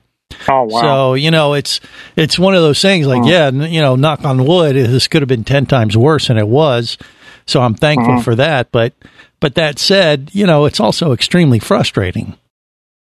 [0.47, 0.81] Oh wow!
[0.83, 1.81] So you know, it's
[2.17, 3.07] it's one of those things.
[3.07, 3.29] Like, Oh.
[3.29, 6.49] yeah, you know, knock on wood, this could have been ten times worse than it
[6.49, 6.99] was.
[7.47, 8.25] So I'm thankful Mhm.
[8.25, 8.71] for that.
[8.73, 8.93] But
[9.41, 12.37] but that said, you know, it's also extremely frustrating.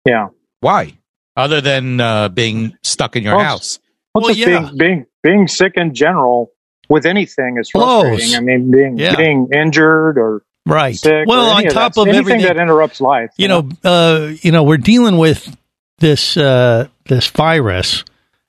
[0.04, 0.28] yeah.
[0.60, 0.94] Why?
[1.36, 3.78] Other than uh, being stuck in your Well, house.
[4.14, 6.50] Well, just being being being sick in general
[6.88, 8.18] with anything is frustrating.
[8.18, 8.34] Blows.
[8.34, 9.16] I mean, being Yeah.
[9.16, 10.96] being injured or Right.
[10.96, 11.26] sick.
[11.26, 13.30] Well, on any of top that, of anything everything- that interrupts life.
[13.36, 15.54] you know, uh, you know, we're dealing with
[15.98, 18.04] this uh, this virus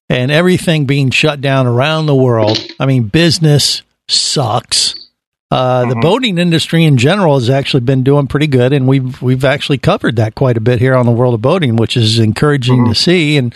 [0.08, 2.60] and everything being shut down around the world.
[2.80, 4.96] I mean, business sucks.
[5.52, 9.46] Uh, The boating industry in general has actually been doing pretty good, and we've we've
[9.46, 12.86] actually covered that quite a bit here on the world of boating, which is encouraging
[12.86, 13.38] to see.
[13.38, 13.54] And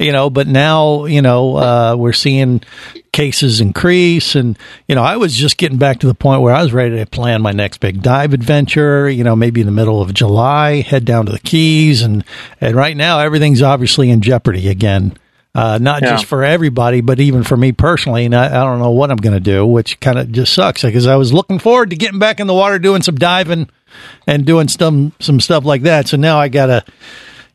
[0.00, 2.62] you know, but now you know uh, we're seeing
[3.12, 6.62] cases increase, and you know, I was just getting back to the point where I
[6.62, 9.08] was ready to plan my next big dive adventure.
[9.08, 12.24] You know, maybe in the middle of July, head down to the Keys, and
[12.60, 15.16] and right now everything's obviously in jeopardy again.
[15.60, 16.12] Uh, not Yeah.
[16.12, 18.24] just for everybody, but even for me personally.
[18.24, 20.82] And I, I don't know what I'm going to do, which kind of just sucks
[20.82, 23.68] because I was looking forward to getting back in the water, doing some diving
[24.26, 26.08] and doing some, some stuff like that.
[26.08, 26.84] So now I got to,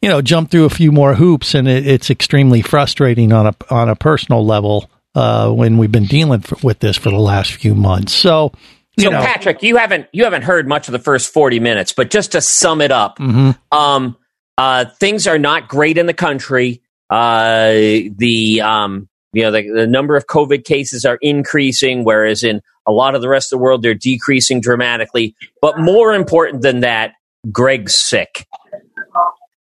[0.01, 3.55] you know, jump through a few more hoops and it, it's extremely frustrating on a,
[3.71, 7.53] on a personal level, uh, when we've been dealing f with this for the last
[7.53, 8.13] few months.
[8.13, 8.51] So,
[8.99, 12.11] So know, Patrick, you haven't you haven't heard much of the first forty minutes, but
[12.11, 13.57] just to sum it up, mhm.
[13.71, 14.15] um,
[14.57, 16.81] uh, things are not great in the country.
[17.09, 17.71] Uh,
[18.17, 22.91] the um, you know the, the number of COVID cases are increasing, whereas in a
[22.91, 25.35] lot of the rest of the world they're decreasing dramatically.
[25.61, 27.13] But more important than that,
[27.51, 28.47] Greg's sick.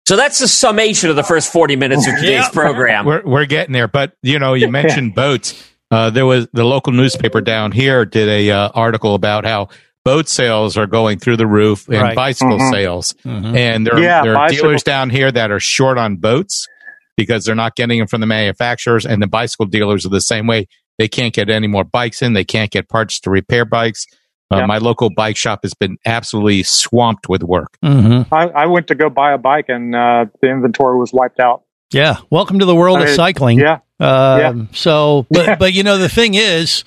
[0.06, 3.06] So that's the summation of the first forty minutes of today's program.
[3.06, 5.70] We're we're getting there, but you know, you mentioned boats.
[5.90, 9.68] Uh, there was the local newspaper down here did a uh, article about how
[10.04, 12.16] boat sales are going through the roof and Right.
[12.16, 12.70] bicycle Mhm.
[12.70, 13.56] sales, Mhm.
[13.56, 16.66] and there, Yeah, there are bicycle- dealers down here that are short on boats
[17.16, 20.46] because they're not getting them from the manufacturers, and the bicycle dealers are the same
[20.46, 20.66] way.
[20.98, 22.34] They can't get any more bikes in.
[22.34, 24.06] They can't get parts to repair bikes.
[24.52, 24.66] Uh, Yeah.
[24.66, 27.76] My local bike shop has been absolutely swamped with work.
[27.82, 28.26] mhm.
[28.30, 31.62] I, I went to go buy a bike and uh, the inventory was wiped out.
[31.92, 33.58] yeah, welcome to the world I of cycling.
[33.58, 36.84] Yeah, Um, So, but but you know the thing is,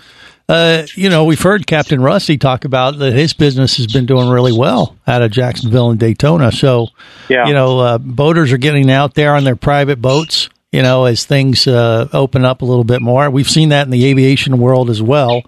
[0.49, 4.29] uh, you know we've heard Captain Rusty talk about that his business has been doing
[4.29, 6.51] really well out of Jacksonville and Daytona.
[6.51, 6.88] So,
[7.29, 7.47] yeah.
[7.47, 10.49] you know, uh, boaters are getting out there on their private boats.
[10.71, 13.89] You know, as things uh, open up a little bit more, we've seen that in
[13.89, 15.41] the aviation world as well,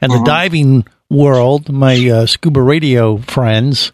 [0.00, 1.70] and the diving world.
[1.70, 3.92] My uh, scuba radio friends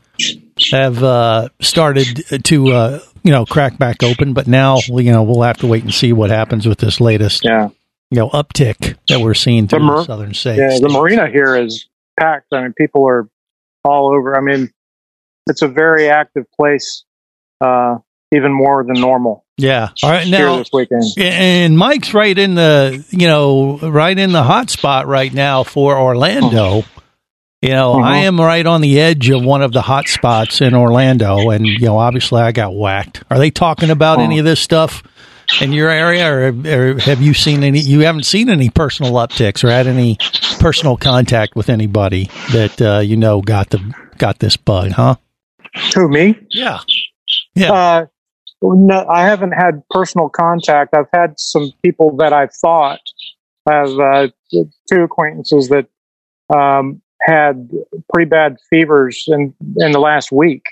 [0.72, 5.42] have uh, started to uh, you know crack back open, but now you know we'll
[5.42, 7.68] have to wait and see what happens with this latest yeah.
[8.12, 10.58] You know uptick that we're seeing through the, mar- southern states.
[10.60, 11.88] Yeah, the marina here is
[12.20, 12.46] packed.
[12.52, 13.26] I mean, people are
[13.84, 14.36] all over.
[14.36, 14.70] I mean,
[15.48, 17.04] it's a very active place,
[17.62, 17.96] uh,
[18.34, 19.46] even more than normal.
[19.56, 19.88] Yeah.
[20.02, 20.26] All right.
[20.28, 21.04] Now, this weekend.
[21.16, 25.98] and Mike's right in the you know right in the hot spot right now for
[25.98, 26.82] Orlando.
[27.62, 28.04] You know, Mhm.
[28.04, 31.64] I am right on the edge of one of the hot spots in Orlando, and
[31.66, 33.22] you know, obviously, I got whacked.
[33.30, 35.02] Are they talking about any of this stuff
[35.60, 37.80] in your area, or, or have you seen any?
[37.80, 40.16] You haven't seen any personal upticks or had any
[40.60, 45.16] personal contact with anybody that uh, you know got the got this bug, huh?
[45.94, 46.38] Who me?
[46.50, 46.80] Yeah.
[47.54, 47.72] Yeah.
[47.72, 48.06] Uh,
[48.62, 50.94] no, I haven't had personal contact.
[50.94, 53.00] I've had some people that I thought
[53.68, 55.86] have uh, two acquaintances that
[56.54, 57.70] um, had
[58.12, 60.64] pretty bad fevers in in the last week,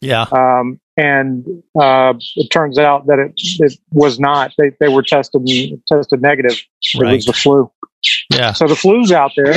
[0.00, 0.26] Yeah.
[0.32, 4.52] um, and uh, it turns out that it, it was not.
[4.58, 5.42] They they were tested
[5.90, 6.60] tested negative.
[6.82, 7.14] It Right.
[7.14, 7.70] was the flu.
[8.32, 8.52] Yeah.
[8.52, 9.54] So the flu's out there.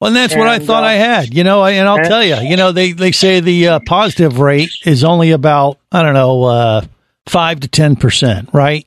[0.00, 2.22] Well, and that's what I thought uh, I had, you know, and I'll and- tell
[2.24, 6.14] you, you know, they, they say the uh, positive rate is only about, I don't
[6.14, 6.80] know, uh,
[7.26, 8.86] five to 10%, right?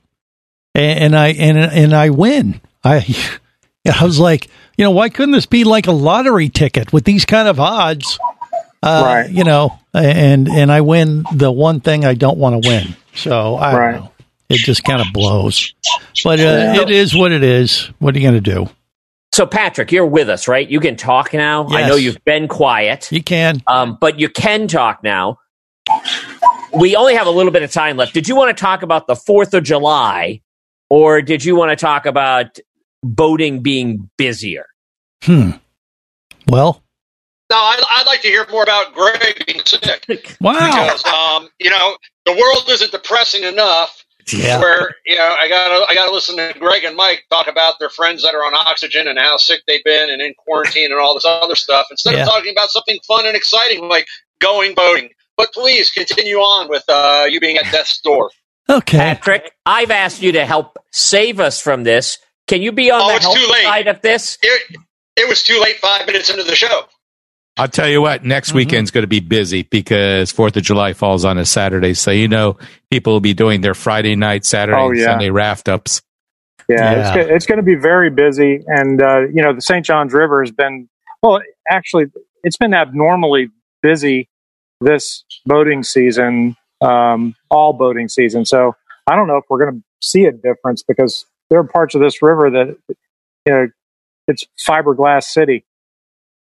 [0.74, 2.60] And, and I, and, and I win.
[2.84, 3.04] I,
[4.00, 7.24] I was like, you know, why couldn't this be like a lottery ticket with these
[7.24, 8.18] kind of odds?
[8.82, 9.30] Uh, Right.
[9.30, 12.96] You know, and, and I win the one thing I don't want to win.
[13.14, 13.96] So I don't Right.
[13.96, 14.12] know.
[14.48, 15.74] It just kind of blows,
[16.24, 16.80] but uh, Yeah.
[16.82, 17.90] it is what it is.
[17.98, 18.70] What are you going to do?
[19.34, 20.66] So Patrick, you're with us, right?
[20.68, 21.66] You can talk now.
[21.68, 23.12] I know you've been quiet.
[23.12, 23.62] You can.
[23.66, 25.38] Um, but you can talk now.
[26.72, 28.14] We only have a little bit of time left.
[28.14, 30.40] Did you want to talk about the 4th of July
[30.88, 32.58] or did you want to talk about
[33.02, 34.66] boating being busier?
[35.24, 35.50] Hmm.
[36.46, 36.82] Well,
[37.50, 40.04] No, I'd, I'd like to hear more about Greg being sick.
[40.40, 40.52] wow.
[40.52, 41.96] Because, um, you know,
[42.26, 44.04] the world isn't depressing enough.
[44.30, 44.60] Yeah.
[44.60, 47.88] Where you know I gotta I gotta listen to Greg and Mike talk about their
[47.88, 51.14] friends that are on oxygen and how sick they've been and in quarantine and all
[51.14, 52.24] this other stuff instead Yeah.
[52.24, 54.06] of talking about something fun and exciting like
[54.38, 55.08] going boating.
[55.38, 58.30] But please continue on with uh, you being at death's door.
[58.68, 58.98] Okay.
[58.98, 62.18] Patrick, I've asked you to help save us from this.
[62.48, 63.64] Can you be on Oh, the it's help too late.
[63.64, 64.36] side of this?
[64.42, 64.76] It,
[65.16, 66.82] it was too late five minutes into the show.
[67.58, 71.24] I'll tell you what, next weekend's going to be busy because Fourth of July falls
[71.24, 71.94] on a Saturday.
[71.94, 72.56] So, you know,
[72.90, 75.04] people will be doing their Friday night, Saturday, Oh, and yeah.
[75.06, 76.02] Sunday raft ups.
[76.68, 77.14] Yeah, Yeah.
[77.16, 79.84] it's it's going to be very busy, and uh, you know the St.
[79.86, 80.88] Johns River has been
[81.22, 81.40] well.
[81.68, 82.06] Actually,
[82.44, 83.48] it's been abnormally
[83.82, 84.28] busy
[84.80, 88.44] this boating season, um, all boating season.
[88.44, 91.94] So I don't know if we're going to see a difference because there are parts
[91.94, 92.94] of this river that you
[93.52, 93.68] know
[94.26, 95.64] it's fiberglass city.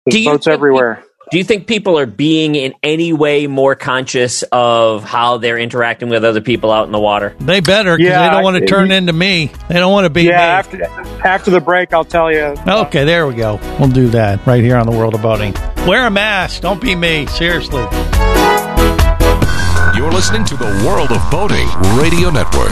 [0.07, 1.03] There's Do you boats think everywhere.
[1.29, 6.07] Do you think people are being in any way more conscious of how they're interacting
[6.07, 7.35] with other people out in the water?
[7.41, 9.51] They better because Yeah, they don't want to I- turn into me.
[9.67, 10.37] They don't want to be yeah, me.
[10.43, 10.83] after
[11.27, 12.55] after the break, I'll tell you.
[12.65, 13.59] Okay, there we go.
[13.77, 15.53] We'll do that right here on the World of Boating.
[15.85, 16.61] Wear a mask.
[16.61, 17.25] Don't be me.
[17.25, 17.85] Seriously.
[19.97, 21.67] You're listening to the World of Boating
[21.99, 22.71] Radio Network.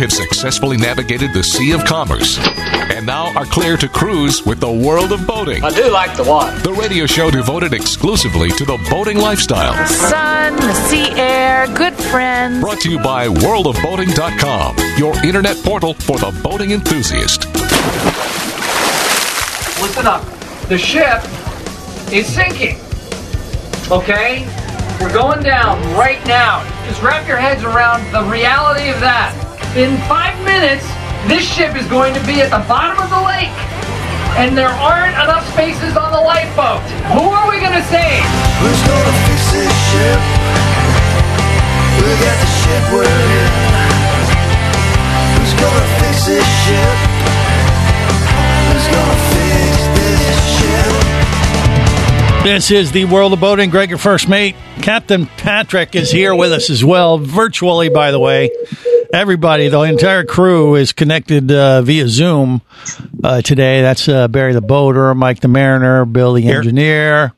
[0.00, 4.70] Have successfully navigated the Sea of Commerce and now are clear to cruise with the
[4.70, 5.62] World of Boating.
[5.62, 6.58] I do like the water.
[6.60, 9.74] The radio show devoted exclusively to the boating lifestyle.
[9.74, 12.62] The sun, the sea air, good friends.
[12.62, 17.44] Brought to you by worldofboating.com, your internet portal for the boating enthusiast.
[19.82, 20.24] Listen up.
[20.68, 21.22] The ship
[22.10, 22.78] is sinking.
[23.90, 24.48] Okay?
[24.98, 26.64] We're going down right now.
[26.86, 29.49] Just wrap your heads around the reality of that.
[29.78, 30.82] In five minutes,
[31.30, 33.54] this ship is going to be at the bottom of the lake.
[34.34, 36.82] And there aren't enough spaces on the lifeboat.
[37.14, 38.26] Who are we going to save?
[38.58, 40.20] Who's gonna fix this ship?
[42.02, 43.46] We got the ship we're in.
[45.38, 46.96] Who's gonna fix this ship?
[48.74, 50.90] Who's gonna fix this ship?
[52.42, 53.70] This is the World of Boating.
[53.70, 54.56] Greg, your first mate.
[54.82, 58.50] Captain Patrick is here with us as well, virtually, by the way.
[59.12, 62.62] Everybody, the entire crew is connected uh, via Zoom
[63.24, 63.82] uh, today.
[63.82, 67.32] That's uh, Barry the boater, Mike the mariner, Bill the engineer,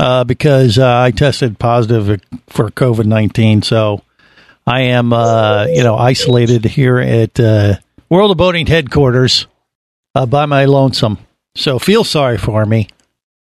[0.00, 3.60] uh, because uh, I tested positive for COVID 19.
[3.60, 4.02] So
[4.66, 7.74] I am, uh, you know, isolated here at uh,
[8.08, 9.46] World of Boating headquarters
[10.14, 11.18] uh, by my lonesome.
[11.54, 12.88] So feel sorry for me.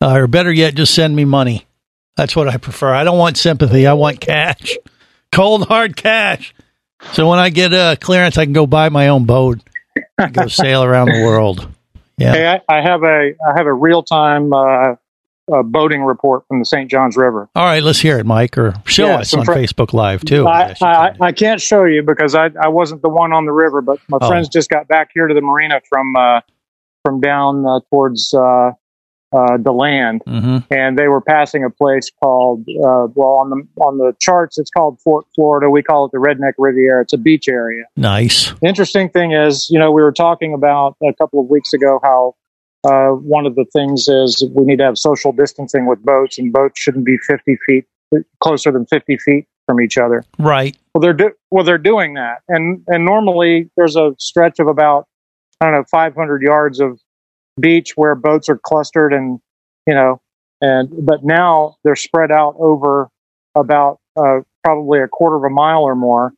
[0.03, 1.67] Uh, or better yet, just send me money.
[2.17, 2.93] That's what I prefer.
[2.93, 3.87] I don't want sympathy.
[3.87, 4.77] I want cash.
[5.33, 6.55] Cold, hard cash.
[7.13, 9.61] So when I get uh, clearance, I can go buy my own boat,
[10.19, 11.69] and go sail around the world.
[12.19, 12.33] Yeah.
[12.33, 14.95] Hey, I, I have a I have a real time uh,
[15.53, 16.91] uh, boating report from the St.
[16.91, 17.49] Johns River.
[17.55, 20.47] All right, let's hear it, Mike, or show Yeah, us on fr- Facebook Live too.
[20.49, 23.81] I, I, I can't show you because I, I wasn't the one on the river,
[23.83, 24.27] but my Oh.
[24.29, 26.41] friends just got back here to the marina from uh,
[27.05, 28.33] from down uh, towards
[29.33, 33.67] uh, the land, hmm and they were passing a place called uh, well on the
[33.83, 35.69] on the charts it's called Fort Florida.
[35.69, 37.03] We call it the Redneck Riviera.
[37.03, 37.85] It's a beach area.
[37.97, 38.53] Nice.
[38.61, 42.01] The interesting thing is, you know, we were talking about a couple of weeks ago
[42.03, 42.35] how
[42.85, 46.53] uh, one of the things is we need to have social distancing with boats, and
[46.53, 47.85] boats shouldn't be 50 feet
[48.41, 50.25] closer than 50 feet from each other.
[50.39, 50.77] Right.
[50.95, 55.09] Well, they're do- well, they're doing that, and and normally there's a stretch of about
[55.61, 57.01] I don't know 500 yards of
[57.59, 59.41] beach where boats are clustered, and
[59.87, 60.21] you know,
[60.61, 63.09] and but now they're spread out over
[63.55, 66.33] about uh, probably a quarter of a mile or more.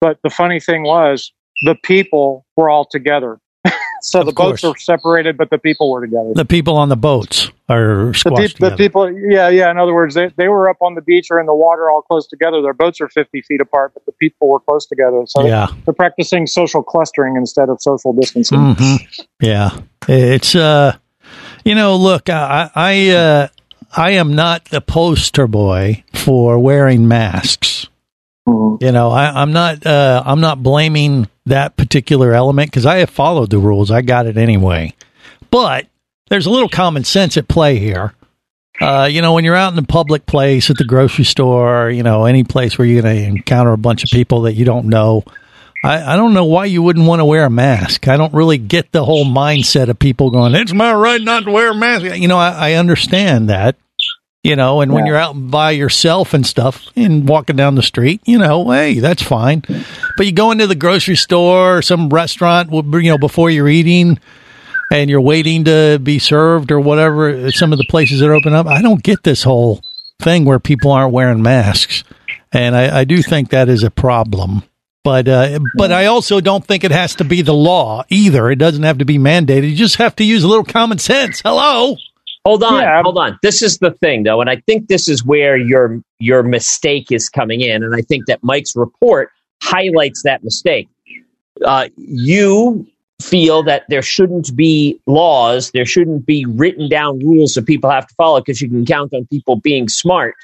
[0.00, 1.32] But the funny thing was,
[1.64, 3.40] the people were all together.
[4.02, 6.32] so the boats were separated, but the people were together.
[6.34, 9.70] The people on the boats are The, squashed peop- the people, yeah, yeah.
[9.70, 12.02] In other words, they, they were up on the beach or in the water all
[12.02, 12.62] close together.
[12.62, 15.24] Their boats are 50 feet apart, but the people were close together.
[15.26, 15.66] So Yeah.
[15.84, 18.74] they're practicing social clustering instead of social distancing.
[18.74, 18.96] hmm
[19.40, 20.96] Yeah, it's uh,
[21.64, 23.48] you know, look, I I uh,
[23.96, 27.86] I am not the poster boy for wearing masks.
[28.46, 33.10] You know, I, I'm not uh, I'm not blaming that particular element because I have
[33.10, 33.90] followed the rules.
[33.90, 34.94] I got it anyway,
[35.50, 35.86] but
[36.28, 38.14] there's a little common sense at play here.
[38.80, 42.02] Uh, you know, when you're out in a public place at the grocery store, you
[42.02, 44.86] know, any place where you're going to encounter a bunch of people that you don't
[44.86, 45.24] know,
[45.82, 48.06] I, I don't know why you wouldn't want to wear a mask.
[48.06, 51.50] I don't really get the whole mindset of people going, it's my right not to
[51.50, 52.16] wear a mask.
[52.16, 53.74] You know, I, I understand that,
[54.44, 58.20] you know, and when you're out by yourself and stuff and walking down the street,
[58.24, 59.64] you know, hey, that's fine.
[60.16, 64.20] But you go into the grocery store or some restaurant, you know, before you're eating
[64.90, 68.66] and you're waiting to be served or whatever, some of the places that open up,
[68.66, 69.80] I don't get this whole
[70.20, 72.04] thing where people aren't wearing masks.
[72.52, 74.62] And I, I do think that is a problem.
[75.04, 78.50] But uh, but I also don't think it has to be the law either.
[78.50, 79.70] It doesn't have to be mandated.
[79.70, 81.40] You just have to use a little common sense.
[81.40, 81.96] Hello.
[82.44, 83.38] Hold on, hold on.
[83.42, 87.28] This is the thing, though, and I think this is where your your mistake is
[87.28, 89.30] coming in, and I think that Mike's report
[89.62, 90.88] highlights that mistake.
[91.64, 92.86] Uh, you
[93.20, 98.06] feel that there shouldn't be laws, there shouldn't be written down rules that people have
[98.06, 100.34] to follow because you can count on people being smart.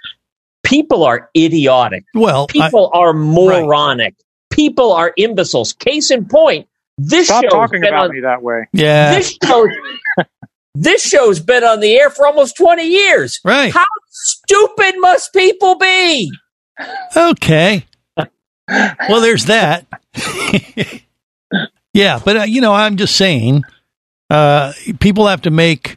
[0.64, 2.04] People are idiotic.
[2.14, 4.14] Well, people are moronic.
[4.50, 5.72] People are imbeciles.
[5.72, 6.66] Case in point,
[6.96, 8.68] this Stop show's talking been about on- me that way.
[8.72, 9.14] Yeah.
[9.14, 9.66] this show
[10.74, 13.40] this show's been on the air for almost 20 years.
[13.44, 13.72] Right.
[13.72, 16.32] How stupid must people be?
[17.16, 17.86] Okay.
[18.68, 19.86] well, there's that.
[21.94, 23.62] yeah, but uh, you know, I'm just saying,
[24.28, 25.96] uh, people have to make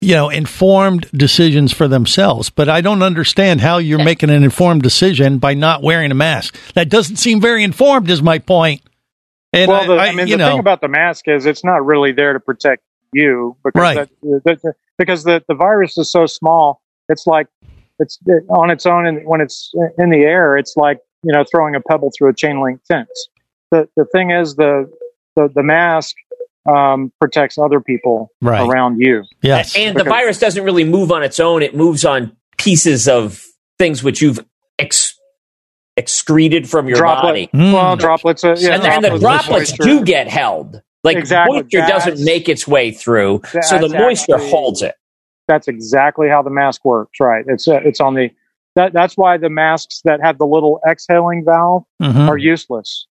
[0.00, 2.50] you know informed decisions for themselves.
[2.50, 6.56] But I don't understand how you're making an informed decision by not wearing a mask.
[6.74, 8.10] That doesn't seem very informed.
[8.10, 8.82] Is my point.
[9.52, 11.64] And well, the, I, I, mean, you the know, thing about the mask is it's
[11.64, 13.96] not really there to protect you because Right.
[13.96, 16.80] that, the, the, because the, the virus is so small.
[17.08, 17.48] It's like
[17.98, 21.44] it's it, on its own, and when it's in the air, it's like you know
[21.50, 23.28] throwing a pebble through a chain link fence.
[23.70, 24.90] The the thing is the
[25.48, 26.14] the, the mask
[26.68, 28.66] um, protects other people Right.
[28.68, 29.24] around you.
[29.42, 31.62] Yes, And the virus doesn't really move on its own.
[31.62, 33.44] It moves on pieces of
[33.78, 34.44] things which you've
[34.78, 35.18] ex-
[35.96, 37.72] excreted from your Droplet- body.
[37.72, 38.44] Well, droplets.
[38.44, 39.82] Uh, yeah, and, and the droplets moisture.
[39.82, 40.80] do get held.
[41.02, 41.62] Like Exactly.
[41.62, 44.94] moisture doesn't make its way through, so the moisture actually- holds it.
[45.48, 47.18] That's exactly how the mask works.
[47.18, 47.44] Right.
[47.48, 48.30] It's uh, it's on the
[48.76, 52.28] that that's why the masks that have the little exhaling valve Mhm.
[52.28, 53.06] are useless.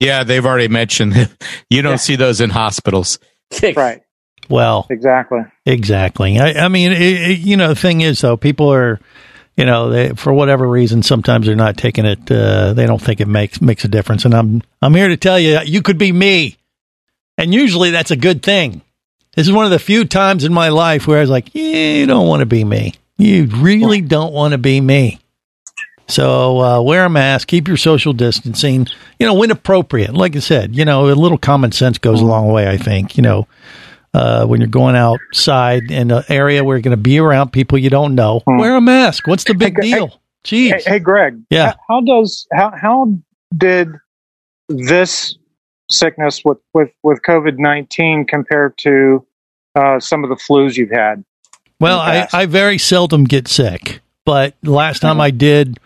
[0.00, 1.14] Yeah, they've already mentioned
[1.70, 3.18] you don't see those in hospitals.
[3.76, 4.02] Right.
[4.48, 5.42] well, Exactly.
[5.64, 6.40] Exactly.
[6.40, 8.98] I, I mean, it, it, you know, the thing is, though, people are,
[9.56, 12.28] you know, they, for whatever reason, sometimes they're not taking it.
[12.28, 14.24] Uh, they don't think it makes makes a difference.
[14.24, 16.56] And I'm I'm here to tell you, you could be me,
[17.38, 18.82] and usually that's a good thing.
[19.36, 21.94] This is one of the few times in my life where I was like, yeah,
[21.94, 22.94] you don't want to be me.
[23.18, 25.20] You really don't want to be me.
[26.06, 28.86] So uh, wear a mask, keep your social distancing.
[29.18, 30.14] You know, when appropriate.
[30.14, 32.68] Like I said, you know, a little common sense goes a long way.
[32.68, 33.16] I think.
[33.16, 33.48] You know,
[34.12, 37.78] uh, when you're going outside in an area where you're going to be around people
[37.78, 39.26] you don't know, wear a mask.
[39.26, 40.20] What's the big Hey, deal?
[40.44, 40.72] Jeez.
[40.72, 41.40] Hey, hey, Greg.
[41.50, 41.74] Yeah.
[41.88, 43.08] How does how how
[43.56, 43.88] did
[44.68, 45.36] this
[45.90, 49.26] sickness with with with COVID nineteen compare to
[49.74, 51.24] uh, some of the flus you've had?
[51.80, 55.78] Well, I, I very seldom get sick, but last time I did,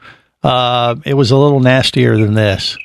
[0.42, 2.76] uh, it was a little nastier than this.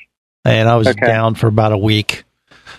[0.45, 1.05] and I was Okay.
[1.07, 2.23] down for about a week.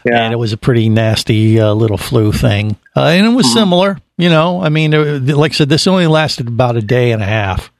[0.05, 0.23] Yeah.
[0.23, 2.77] And it was a pretty nasty uh, little flu thing.
[2.95, 3.59] Uh, and it was Mm-hmm.
[3.59, 4.63] similar, you know.
[4.63, 7.73] I mean, it- like I said, this only lasted about a day and a half.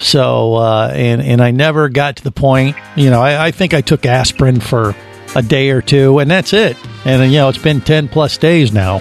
[0.00, 3.72] So, uh, and, and I never got to the point, you know, I, I think
[3.74, 4.96] I took aspirin for
[5.36, 6.76] a day or two, and that's it.
[7.04, 9.00] And, you know, it's been 10 plus days now.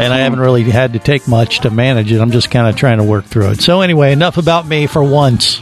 [0.00, 2.20] And I haven't really had to take much to manage it.
[2.20, 3.60] I'm just kind of trying to work through it.
[3.60, 5.60] So, anyway, enough about me for once.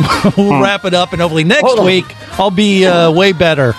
[0.36, 2.04] we'll wrap it up, and hopefully next week
[2.38, 3.74] I'll be uh, way better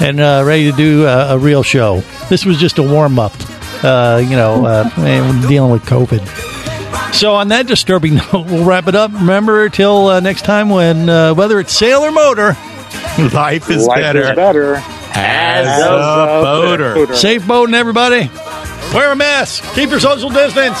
[0.00, 2.00] and uh, ready to do uh, a real show.
[2.28, 3.32] This was just a warm up,
[3.84, 7.14] uh, you know, uh, dealing with COVID.
[7.14, 9.12] So, on that disturbing note, we'll wrap it up.
[9.12, 12.48] Remember, till uh, next time, when uh, whether it's sail or motor,
[13.32, 14.74] life is Life better is better
[15.14, 17.14] as a boater.
[17.14, 18.30] Safe boating, everybody.
[18.94, 19.64] Wear a mask.
[19.74, 20.80] Keep your social distance.